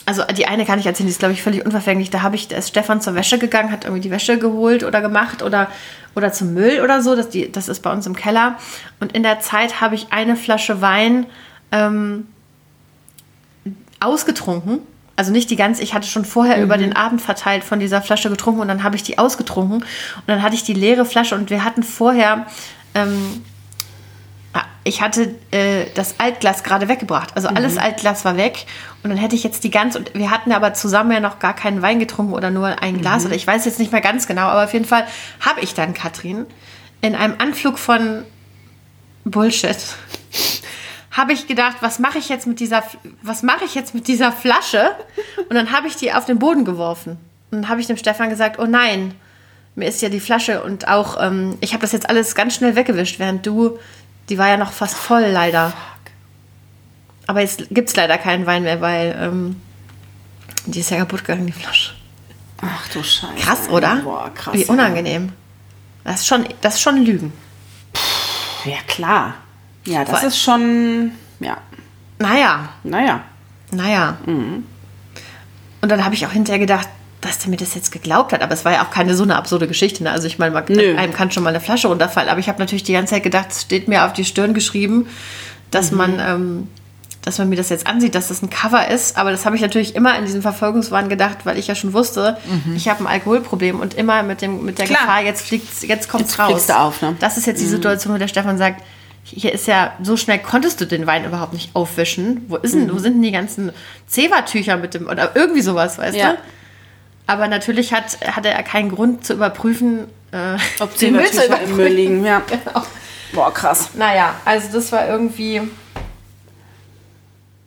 also 0.05 0.23
die 0.25 0.45
eine 0.45 0.65
kann 0.65 0.79
ich 0.79 0.85
erzählen, 0.85 1.07
die 1.07 1.11
ist, 1.11 1.19
glaube 1.19 1.33
ich, 1.33 1.41
völlig 1.43 1.65
unverfänglich. 1.65 2.09
Da 2.09 2.21
habe 2.21 2.35
ich, 2.35 2.47
da 2.47 2.57
ist 2.57 2.69
Stefan 2.69 3.01
zur 3.01 3.15
Wäsche 3.15 3.37
gegangen, 3.37 3.71
hat 3.71 3.83
irgendwie 3.85 4.01
die 4.01 4.11
Wäsche 4.11 4.37
geholt 4.37 4.83
oder 4.83 5.01
gemacht 5.01 5.41
oder, 5.41 5.69
oder 6.15 6.31
zum 6.31 6.53
Müll 6.53 6.81
oder 6.81 7.01
so. 7.01 7.15
Das, 7.15 7.29
die, 7.29 7.51
das 7.51 7.67
ist 7.67 7.81
bei 7.81 7.91
uns 7.91 8.05
im 8.05 8.15
Keller. 8.15 8.57
Und 8.99 9.13
in 9.13 9.23
der 9.23 9.39
Zeit 9.39 9.81
habe 9.81 9.95
ich 9.95 10.07
eine 10.11 10.35
Flasche 10.35 10.81
Wein 10.81 11.25
ähm, 11.73 12.27
ausgetrunken. 13.99 14.79
Also 15.17 15.31
nicht 15.31 15.49
die 15.49 15.55
ganze, 15.55 15.81
ich 15.81 15.95
hatte 15.95 16.07
schon 16.07 16.25
vorher 16.25 16.61
über 16.61 16.77
den 16.77 16.95
Abend 16.95 17.21
verteilt 17.21 17.63
von 17.63 17.79
dieser 17.79 18.03
Flasche 18.03 18.29
getrunken 18.29 18.61
und 18.61 18.67
dann 18.67 18.83
habe 18.83 18.95
ich 18.95 19.01
die 19.03 19.17
ausgetrunken. 19.17 19.77
Und 19.77 20.27
dann 20.27 20.43
hatte 20.43 20.53
ich 20.53 20.63
die 20.63 20.75
leere 20.75 21.05
Flasche 21.05 21.33
und 21.33 21.49
wir 21.49 21.63
hatten 21.63 21.81
vorher, 21.81 22.45
ähm, 22.93 23.43
ah, 24.53 24.61
ich 24.83 25.01
hatte 25.01 25.33
äh, 25.49 25.87
das 25.95 26.19
Altglas 26.19 26.63
gerade 26.63 26.87
weggebracht. 26.87 27.35
Also 27.35 27.47
alles 27.47 27.79
Altglas 27.79 28.25
war 28.25 28.37
weg. 28.37 28.67
Und 29.01 29.09
dann 29.09 29.17
hätte 29.17 29.35
ich 29.35 29.43
jetzt 29.43 29.63
die 29.63 29.71
ganze, 29.71 29.97
und 29.97 30.13
wir 30.13 30.29
hatten 30.29 30.51
aber 30.51 30.75
zusammen 30.75 31.11
ja 31.11 31.19
noch 31.19 31.39
gar 31.39 31.55
keinen 31.55 31.81
Wein 31.81 31.97
getrunken 31.97 32.33
oder 32.33 32.51
nur 32.51 32.83
ein 32.83 32.99
Glas 32.99 33.25
oder 33.25 33.35
ich 33.35 33.47
weiß 33.47 33.65
jetzt 33.65 33.79
nicht 33.79 33.91
mehr 33.91 34.01
ganz 34.01 34.27
genau, 34.27 34.43
aber 34.43 34.65
auf 34.65 34.73
jeden 34.73 34.85
Fall 34.85 35.07
habe 35.39 35.61
ich 35.61 35.73
dann 35.73 35.95
Katrin 35.95 36.45
in 37.01 37.15
einem 37.15 37.35
Anflug 37.39 37.79
von 37.79 38.23
Bullshit 39.25 39.77
habe 41.17 41.33
ich 41.33 41.47
gedacht, 41.47 41.77
was 41.81 41.97
mache 41.97 42.19
ich 42.19 42.29
jetzt 42.29 42.45
mit 42.45 42.59
dieser, 42.59 42.83
was 43.23 43.41
mache 43.41 43.65
ich 43.65 43.73
jetzt 43.73 43.95
mit 43.95 44.07
dieser 44.07 44.31
Flasche? 44.31 44.91
Und 45.49 45.55
dann 45.55 45.71
habe 45.71 45.87
ich 45.87 45.95
die 45.95 46.13
auf 46.13 46.25
den 46.25 46.37
Boden 46.37 46.63
geworfen. 46.63 47.17
Und 47.49 47.63
dann 47.63 47.69
habe 47.69 47.81
ich 47.81 47.87
dem 47.87 47.97
Stefan 47.97 48.29
gesagt, 48.29 48.59
oh 48.59 48.65
nein, 48.65 49.15
mir 49.75 49.87
ist 49.87 50.01
ja 50.01 50.09
die 50.09 50.19
Flasche 50.19 50.63
und 50.63 50.87
auch, 50.87 51.17
ähm, 51.19 51.57
ich 51.59 51.73
habe 51.73 51.81
das 51.81 51.91
jetzt 51.91 52.09
alles 52.09 52.35
ganz 52.35 52.55
schnell 52.55 52.75
weggewischt, 52.75 53.19
während 53.19 53.45
du, 53.45 53.79
die 54.29 54.37
war 54.37 54.47
ja 54.47 54.57
noch 54.57 54.71
fast 54.71 54.95
voll 54.95 55.25
leider. 55.25 55.73
Aber 57.25 57.41
jetzt 57.41 57.65
gibt 57.71 57.89
es 57.89 57.95
leider 57.95 58.17
keinen 58.17 58.45
Wein 58.45 58.63
mehr, 58.63 58.79
weil 58.81 59.17
ähm, 59.19 59.61
die 60.65 60.79
ist 60.81 60.91
ja 60.91 60.97
kaputt 60.97 61.21
gegangen, 61.21 61.47
die 61.47 61.51
Flasche. 61.51 61.93
Ach 62.61 62.87
du 62.89 63.03
Scheiße. 63.03 63.33
Krass, 63.39 63.69
oder? 63.69 63.97
Boah, 63.97 64.31
krass. 64.33 64.53
Wie 64.53 64.65
unangenehm. 64.65 65.31
Das 66.03 66.21
ist 66.21 66.27
schon, 66.27 66.47
das 66.61 66.75
ist 66.75 66.81
schon 66.81 67.03
Lügen. 67.03 67.33
Ja, 68.65 68.77
klar. 68.87 69.35
Ja, 69.87 70.05
das 70.05 70.19
Vor- 70.19 70.27
ist 70.27 70.39
schon, 70.39 71.11
ja, 71.39 71.57
Naja, 72.19 72.69
naja. 72.83 73.21
Naja. 73.71 74.17
Und 74.25 74.65
dann 75.81 76.03
habe 76.05 76.15
ich 76.15 76.25
auch 76.25 76.31
hinterher 76.31 76.59
gedacht, 76.59 76.87
dass 77.21 77.39
der 77.39 77.49
mir 77.49 77.57
das 77.57 77.75
jetzt 77.75 77.91
geglaubt 77.91 78.31
hat. 78.33 78.41
Aber 78.41 78.53
es 78.53 78.63
war 78.65 78.71
ja 78.73 78.83
auch 78.83 78.91
keine 78.91 79.15
so 79.15 79.23
eine 79.23 79.35
absurde 79.35 79.67
Geschichte. 79.67 80.03
Ne? 80.03 80.11
Also 80.11 80.27
ich 80.27 80.39
meine, 80.39 80.55
einem 80.57 81.13
kann 81.13 81.31
schon 81.31 81.43
mal 81.43 81.49
eine 81.49 81.59
Flasche 81.59 81.87
runterfallen. 81.87 82.29
Aber 82.29 82.39
ich 82.39 82.47
habe 82.47 82.59
natürlich 82.59 82.83
die 82.83 82.93
ganze 82.93 83.15
Zeit 83.15 83.23
gedacht, 83.23 83.47
es 83.51 83.61
steht 83.63 83.87
mir 83.87 84.05
auf 84.05 84.13
die 84.13 84.25
Stirn 84.25 84.53
geschrieben, 84.53 85.07
dass 85.71 85.91
man... 85.91 86.19
Ähm, 86.19 86.67
dass 87.23 87.39
man 87.39 87.49
mir 87.49 87.57
das 87.57 87.67
jetzt 87.67 87.87
ansieht, 87.87 88.15
dass 88.15 88.29
das 88.29 88.41
ein 88.41 88.49
Cover 88.49 88.87
ist. 88.87 89.17
Aber 89.17 89.31
das 89.31 89.45
habe 89.45 89.57
ich 89.57 89.61
natürlich 89.61 89.95
immer 89.97 90.17
in 90.17 90.23
diesem 90.23 90.41
Verfolgungswahn 90.41 91.09
gedacht, 91.09 91.39
weil 91.43 91.57
ich 91.57 91.67
ja 91.67 91.75
schon 91.75 91.91
wusste, 91.91 92.37
ich 92.73 92.87
habe 92.87 93.01
ein 93.03 93.07
Alkoholproblem 93.07 93.81
und 93.81 93.95
immer 93.95 94.23
mit, 94.23 94.41
dem, 94.41 94.63
mit 94.63 94.79
der 94.79 94.85
Klar. 94.85 95.01
Gefahr, 95.01 95.21
jetzt 95.23 95.45
fliegt 95.45 95.83
jetzt 95.83 96.07
kommt's 96.07 96.37
Jetzt 96.37 96.69
raus. 96.69 96.69
auf, 96.69 97.01
ne? 97.01 97.17
Das 97.19 97.35
ist 97.37 97.45
jetzt 97.45 97.59
die 97.61 97.65
Situation, 97.65 98.13
wo 98.13 98.17
der 98.17 98.29
Stefan 98.29 98.57
sagt, 98.57 98.81
hier 99.29 99.51
ist 99.53 99.67
ja, 99.67 99.93
so 100.01 100.15
schnell 100.17 100.39
konntest 100.39 100.79
du 100.81 100.85
den 100.85 101.05
Wein 101.07 101.25
überhaupt 101.25 101.53
nicht 101.53 101.75
aufwischen. 101.75 102.45
Wo, 102.47 102.55
ist 102.57 102.73
denn, 102.73 102.93
wo 102.93 102.97
sind 102.97 103.15
denn 103.15 103.21
die 103.21 103.31
ganzen 103.31 103.71
Zewa-Tücher 104.07 104.77
mit 104.77 104.93
dem, 104.93 105.07
oder 105.07 105.35
irgendwie 105.35 105.61
sowas, 105.61 105.97
weißt 105.97 106.17
Ja. 106.17 106.33
du? 106.33 106.37
Aber 107.27 107.47
natürlich 107.49 107.93
hat, 107.93 108.17
hatte 108.25 108.49
er 108.49 108.63
keinen 108.63 108.89
Grund 108.89 109.25
zu 109.25 109.33
überprüfen, 109.33 110.07
äh, 110.31 110.57
Ob 110.79 110.97
den 110.99 111.13
Müll 111.13 111.25
im 111.65 111.75
Müll 111.75 111.87
liegen, 111.91 112.25
ja. 112.25 112.41
Genau. 112.47 112.83
Boah, 113.33 113.53
krass. 113.53 113.89
Naja, 113.95 114.35
also 114.45 114.69
das 114.71 114.91
war 114.93 115.05
irgendwie. 115.07 115.61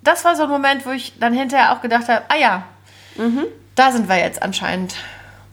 Das 0.03 0.25
war 0.25 0.35
so 0.35 0.45
ein 0.45 0.49
Moment, 0.49 0.87
wo 0.87 0.91
ich 0.91 1.13
dann 1.21 1.35
hinterher 1.35 1.73
auch 1.77 1.83
gedacht 1.83 2.09
habe, 2.09 2.23
ah 2.29 2.37
ja, 2.37 2.63
da 3.75 3.93
sind 3.93 4.09
wir 4.09 4.17
jetzt 4.19 4.43
anscheinend. 4.43 4.95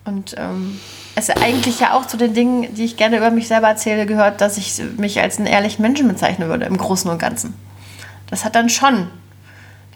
Und 0.06 0.36
ähm, 0.38 0.80
es 1.18 1.32
eigentlich 1.32 1.80
ja 1.80 1.94
auch 1.94 2.06
zu 2.06 2.16
den 2.16 2.36
Dingen, 2.36 2.74
die 2.76 2.86
ich 2.86 2.96
gerne 2.96 3.18
über 3.18 3.32
mich 3.32 3.48
selber 3.48 3.68
erzähle, 3.68 4.06
gehört, 4.06 4.40
dass 4.40 4.58
ich 4.58 4.80
mich 4.98 5.20
als 5.20 5.38
einen 5.40 5.48
ehrlichen 5.48 5.82
Menschen 5.82 6.08
bezeichnen 6.08 6.48
würde, 6.48 6.66
im 6.66 6.78
Großen 6.78 7.10
und 7.10 7.18
Ganzen. 7.18 7.56
Das 8.30 8.46
hat 8.46 8.54
dann 8.56 8.70
schon, 8.70 9.08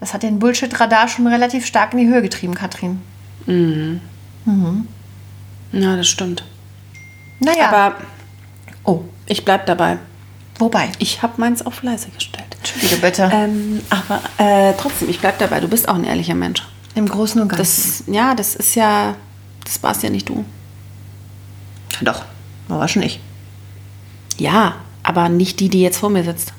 das 0.00 0.14
hat 0.14 0.24
den 0.24 0.40
Bullshit-Radar 0.40 1.06
schon 1.06 1.28
relativ 1.28 1.64
stark 1.64 1.92
in 1.92 2.00
die 2.00 2.06
Höhe 2.08 2.22
getrieben, 2.22 2.54
Katrin. 2.54 3.00
Ja, 5.70 5.96
das 5.96 6.08
stimmt. 6.08 6.44
Naja, 7.38 7.68
Aber 7.68 7.96
oh, 8.82 9.02
ich 9.26 9.44
bleib 9.44 9.66
dabei. 9.66 9.98
wobei? 10.58 10.90
Ich 10.98 11.22
habe 11.22 11.34
meins 11.36 11.64
auf 11.64 11.84
leise 11.84 12.08
gestellt. 12.08 12.56
Entschuldige 12.58 12.96
bitte. 12.96 13.30
Ähm, 13.32 13.80
aber 13.90 14.20
äh, 14.38 14.72
trotzdem, 14.76 15.08
ich 15.08 15.20
bleib 15.20 15.38
dabei. 15.38 15.60
Du 15.60 15.68
bist 15.68 15.88
auch 15.88 15.94
ein 15.94 16.04
ehrlicher 16.04 16.34
Mensch. 16.34 16.62
Im 16.96 17.08
Großen 17.08 17.40
und 17.40 17.48
Ganzen. 17.48 18.04
Das, 18.06 18.14
ja, 18.14 18.34
das 18.34 18.56
ist 18.56 18.74
ja, 18.74 19.14
das 19.64 19.82
warst 19.84 20.02
ja 20.02 20.10
nicht 20.10 20.28
du. 20.28 20.44
Doch, 22.02 22.24
aber 22.68 22.88
schon 22.88 23.02
ich. 23.02 23.20
Ja, 24.38 24.76
aber 25.02 25.28
nicht 25.28 25.60
die, 25.60 25.68
die 25.68 25.82
jetzt 25.82 25.98
vor 25.98 26.10
mir 26.10 26.24
sitzt. 26.24 26.52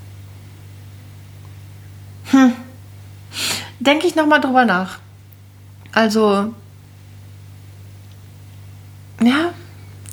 denke 3.80 4.08
ich 4.08 4.16
nochmal 4.16 4.42
drüber 4.42 4.66
nach. 4.66 5.00
Also, 5.92 6.54
ja, 9.22 9.52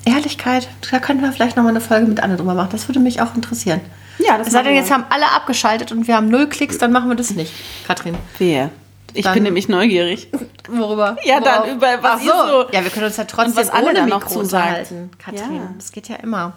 Ehrlichkeit, 0.04 0.68
da 0.90 0.98
könnten 0.98 1.22
wir 1.22 1.32
vielleicht 1.32 1.56
nochmal 1.56 1.70
eine 1.72 1.80
Folge 1.80 2.06
mit 2.06 2.20
Anne 2.22 2.36
drüber 2.36 2.54
machen. 2.54 2.70
Das 2.72 2.88
würde 2.88 3.00
mich 3.00 3.20
auch 3.22 3.34
interessieren. 3.34 3.80
Ja, 4.18 4.36
das 4.36 4.48
Es 4.48 4.52
sei 4.52 4.62
denn, 4.62 4.74
jetzt 4.74 4.90
haben 4.90 5.04
alle 5.08 5.30
abgeschaltet 5.32 5.92
und 5.92 6.06
wir 6.06 6.16
haben 6.16 6.28
null 6.28 6.46
Klicks, 6.48 6.76
dann 6.78 6.92
machen 6.92 7.08
wir 7.08 7.16
das 7.16 7.30
nicht, 7.30 7.52
Katrin. 7.86 8.16
Wer? 8.38 8.70
Ich 9.14 9.24
Dann- 9.24 9.34
bin 9.34 9.42
nämlich 9.42 9.68
neugierig. 9.68 10.28
Worüber? 10.68 11.16
Ja, 11.24 11.40
dann 11.40 11.62
Worauf? 11.62 11.72
über 11.72 12.02
was 12.02 12.20
Ach 12.20 12.24
ihr 12.24 12.32
so- 12.32 12.72
Ja, 12.72 12.84
wir 12.84 12.90
können 12.90 13.06
uns 13.06 13.16
ja 13.16 13.24
trotzdem 13.24 13.56
was 13.56 13.72
ohne 13.72 13.94
da 13.94 14.06
noch 14.06 14.20
Mikro 14.20 14.40
unterhalten, 14.40 15.10
Katrin. 15.18 15.56
Ja. 15.56 15.70
Das 15.76 15.90
geht 15.92 16.08
ja 16.08 16.16
immer. 16.16 16.52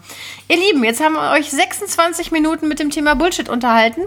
Ihr 0.47 0.57
Lieben, 0.57 0.83
jetzt 0.83 1.01
haben 1.03 1.13
wir 1.13 1.31
euch 1.31 1.49
26 1.49 2.31
Minuten 2.31 2.67
mit 2.67 2.79
dem 2.79 2.89
Thema 2.91 3.15
Bullshit 3.15 3.49
unterhalten. 3.49 4.01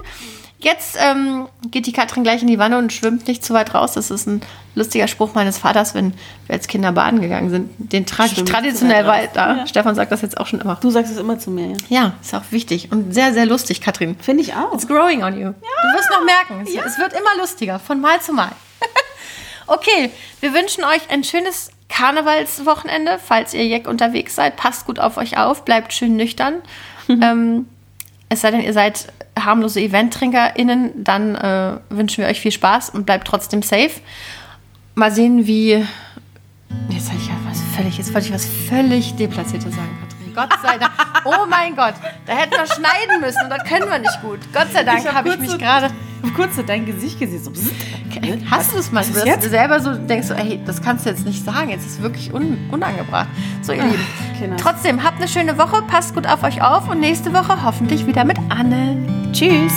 Jetzt 0.58 0.96
ähm, 0.98 1.48
geht 1.70 1.86
die 1.86 1.92
Katrin 1.92 2.22
gleich 2.22 2.40
in 2.40 2.48
die 2.48 2.58
Wanne 2.58 2.78
und 2.78 2.90
schwimmt 2.90 3.28
nicht 3.28 3.44
zu 3.44 3.52
weit 3.52 3.74
raus. 3.74 3.92
Das 3.92 4.10
ist 4.10 4.26
ein 4.26 4.40
lustiger 4.74 5.06
Spruch 5.06 5.34
meines 5.34 5.58
Vaters, 5.58 5.94
wenn 5.94 6.14
wir 6.46 6.54
als 6.54 6.66
Kinder 6.66 6.92
baden 6.92 7.20
gegangen 7.20 7.50
sind. 7.50 7.70
Den 7.76 8.06
trage 8.06 8.30
ich 8.34 8.44
traditionell 8.44 9.06
weiter. 9.06 9.66
Stefan 9.66 9.94
sagt 9.94 10.12
das 10.12 10.22
jetzt 10.22 10.38
auch 10.38 10.46
schon 10.46 10.60
immer. 10.60 10.76
Du 10.76 10.90
sagst 10.90 11.12
es 11.12 11.18
immer 11.18 11.38
zu 11.38 11.50
mir, 11.50 11.68
ja. 11.68 11.76
Ja, 11.88 12.14
ist 12.22 12.34
auch 12.34 12.44
wichtig 12.50 12.90
und 12.90 13.12
sehr, 13.12 13.34
sehr 13.34 13.44
lustig, 13.44 13.82
Katrin. 13.82 14.16
Finde 14.18 14.42
ich 14.42 14.54
auch. 14.54 14.72
It's 14.72 14.88
growing 14.88 15.22
on 15.22 15.38
you. 15.38 15.52
Du 15.52 15.98
wirst 15.98 16.10
noch 16.10 16.24
merken, 16.24 16.66
es, 16.66 16.70
es 16.70 16.98
wird 16.98 17.12
immer 17.12 17.36
lustiger, 17.38 17.78
von 17.78 18.00
Mal 18.00 18.20
zu 18.22 18.32
Mal. 18.32 18.52
okay, 19.66 20.10
wir 20.40 20.54
wünschen 20.54 20.84
euch 20.84 21.10
ein 21.10 21.22
schönes 21.22 21.70
Karnevalswochenende. 21.90 23.18
Falls 23.22 23.52
ihr 23.52 23.66
Jack 23.66 23.86
unterwegs 23.86 24.34
seid, 24.34 24.56
passt 24.56 24.86
gut 24.86 24.98
auf 24.98 25.18
euch 25.18 25.36
auf, 25.36 25.66
bleibt 25.66 25.92
schön 25.92 26.16
nüchtern. 26.16 26.62
ähm, 27.08 27.66
es 28.30 28.40
sei 28.40 28.50
denn, 28.50 28.62
ihr 28.62 28.72
seid 28.72 29.06
harmlose 29.46 29.80
EventtrinkerInnen, 29.80 31.02
dann 31.04 31.34
äh, 31.34 31.78
wünschen 31.88 32.22
wir 32.22 32.28
euch 32.28 32.40
viel 32.40 32.52
Spaß 32.52 32.90
und 32.90 33.06
bleibt 33.06 33.26
trotzdem 33.26 33.62
safe. 33.62 33.92
Mal 34.94 35.10
sehen, 35.10 35.46
wie. 35.46 35.84
Jetzt 36.90 37.08
habe 37.08 37.18
ich 37.20 37.28
ja 37.28 37.34
was 37.48 37.60
völlig, 37.74 37.96
jetzt 37.96 38.12
wollte 38.12 38.26
ich 38.28 38.34
was 38.34 38.44
völlig 38.68 39.14
Deplatziertes 39.16 39.74
sagen, 39.74 39.98
Katrin. 40.00 40.34
Gott 40.34 40.52
sei 40.62 40.76
Dank. 40.78 40.92
Oh 41.24 41.46
mein 41.48 41.74
Gott, 41.76 41.94
da 42.26 42.34
hätten 42.36 42.52
wir 42.52 42.66
schneiden 42.66 43.20
müssen 43.20 43.42
und 43.44 43.50
das 43.50 43.64
können 43.64 43.88
wir 43.90 43.98
nicht 43.98 44.20
gut. 44.20 44.40
Gott 44.52 44.66
sei 44.72 44.82
Dank 44.84 45.00
Ich 45.00 45.06
hab 45.06 45.14
habe 45.14 45.30
ich 45.30 45.38
mich 45.38 45.50
so- 45.50 45.58
gerade. 45.58 45.88
Kurz 46.34 46.56
so 46.56 46.62
dein 46.62 46.86
Gesicht 46.86 47.18
gesehen. 47.18 47.42
So. 47.42 47.52
Hast 48.50 48.72
du 48.72 48.78
es 48.78 48.92
mal, 48.92 49.04
dass 49.04 49.24
jetzt? 49.24 49.44
du 49.44 49.48
selber 49.48 49.80
so 49.80 49.94
denkst, 49.94 50.30
ey, 50.30 50.60
das 50.64 50.82
kannst 50.82 51.06
du 51.06 51.10
jetzt 51.10 51.24
nicht 51.24 51.44
sagen, 51.44 51.70
jetzt 51.70 51.86
ist 51.86 51.96
es 51.98 52.02
wirklich 52.02 52.32
un 52.32 52.58
unangebracht. 52.70 53.28
So, 53.62 53.72
ihr 53.72 53.84
Lieben. 53.84 54.06
Kinder. 54.38 54.56
Trotzdem, 54.56 55.02
habt 55.02 55.18
eine 55.18 55.28
schöne 55.28 55.58
Woche, 55.58 55.82
passt 55.82 56.14
gut 56.14 56.26
auf 56.26 56.42
euch 56.42 56.62
auf 56.62 56.88
und 56.88 57.00
nächste 57.00 57.32
Woche 57.32 57.64
hoffentlich 57.64 58.06
wieder 58.06 58.24
mit 58.24 58.38
Anne. 58.48 58.96
Tschüss. 59.32 59.72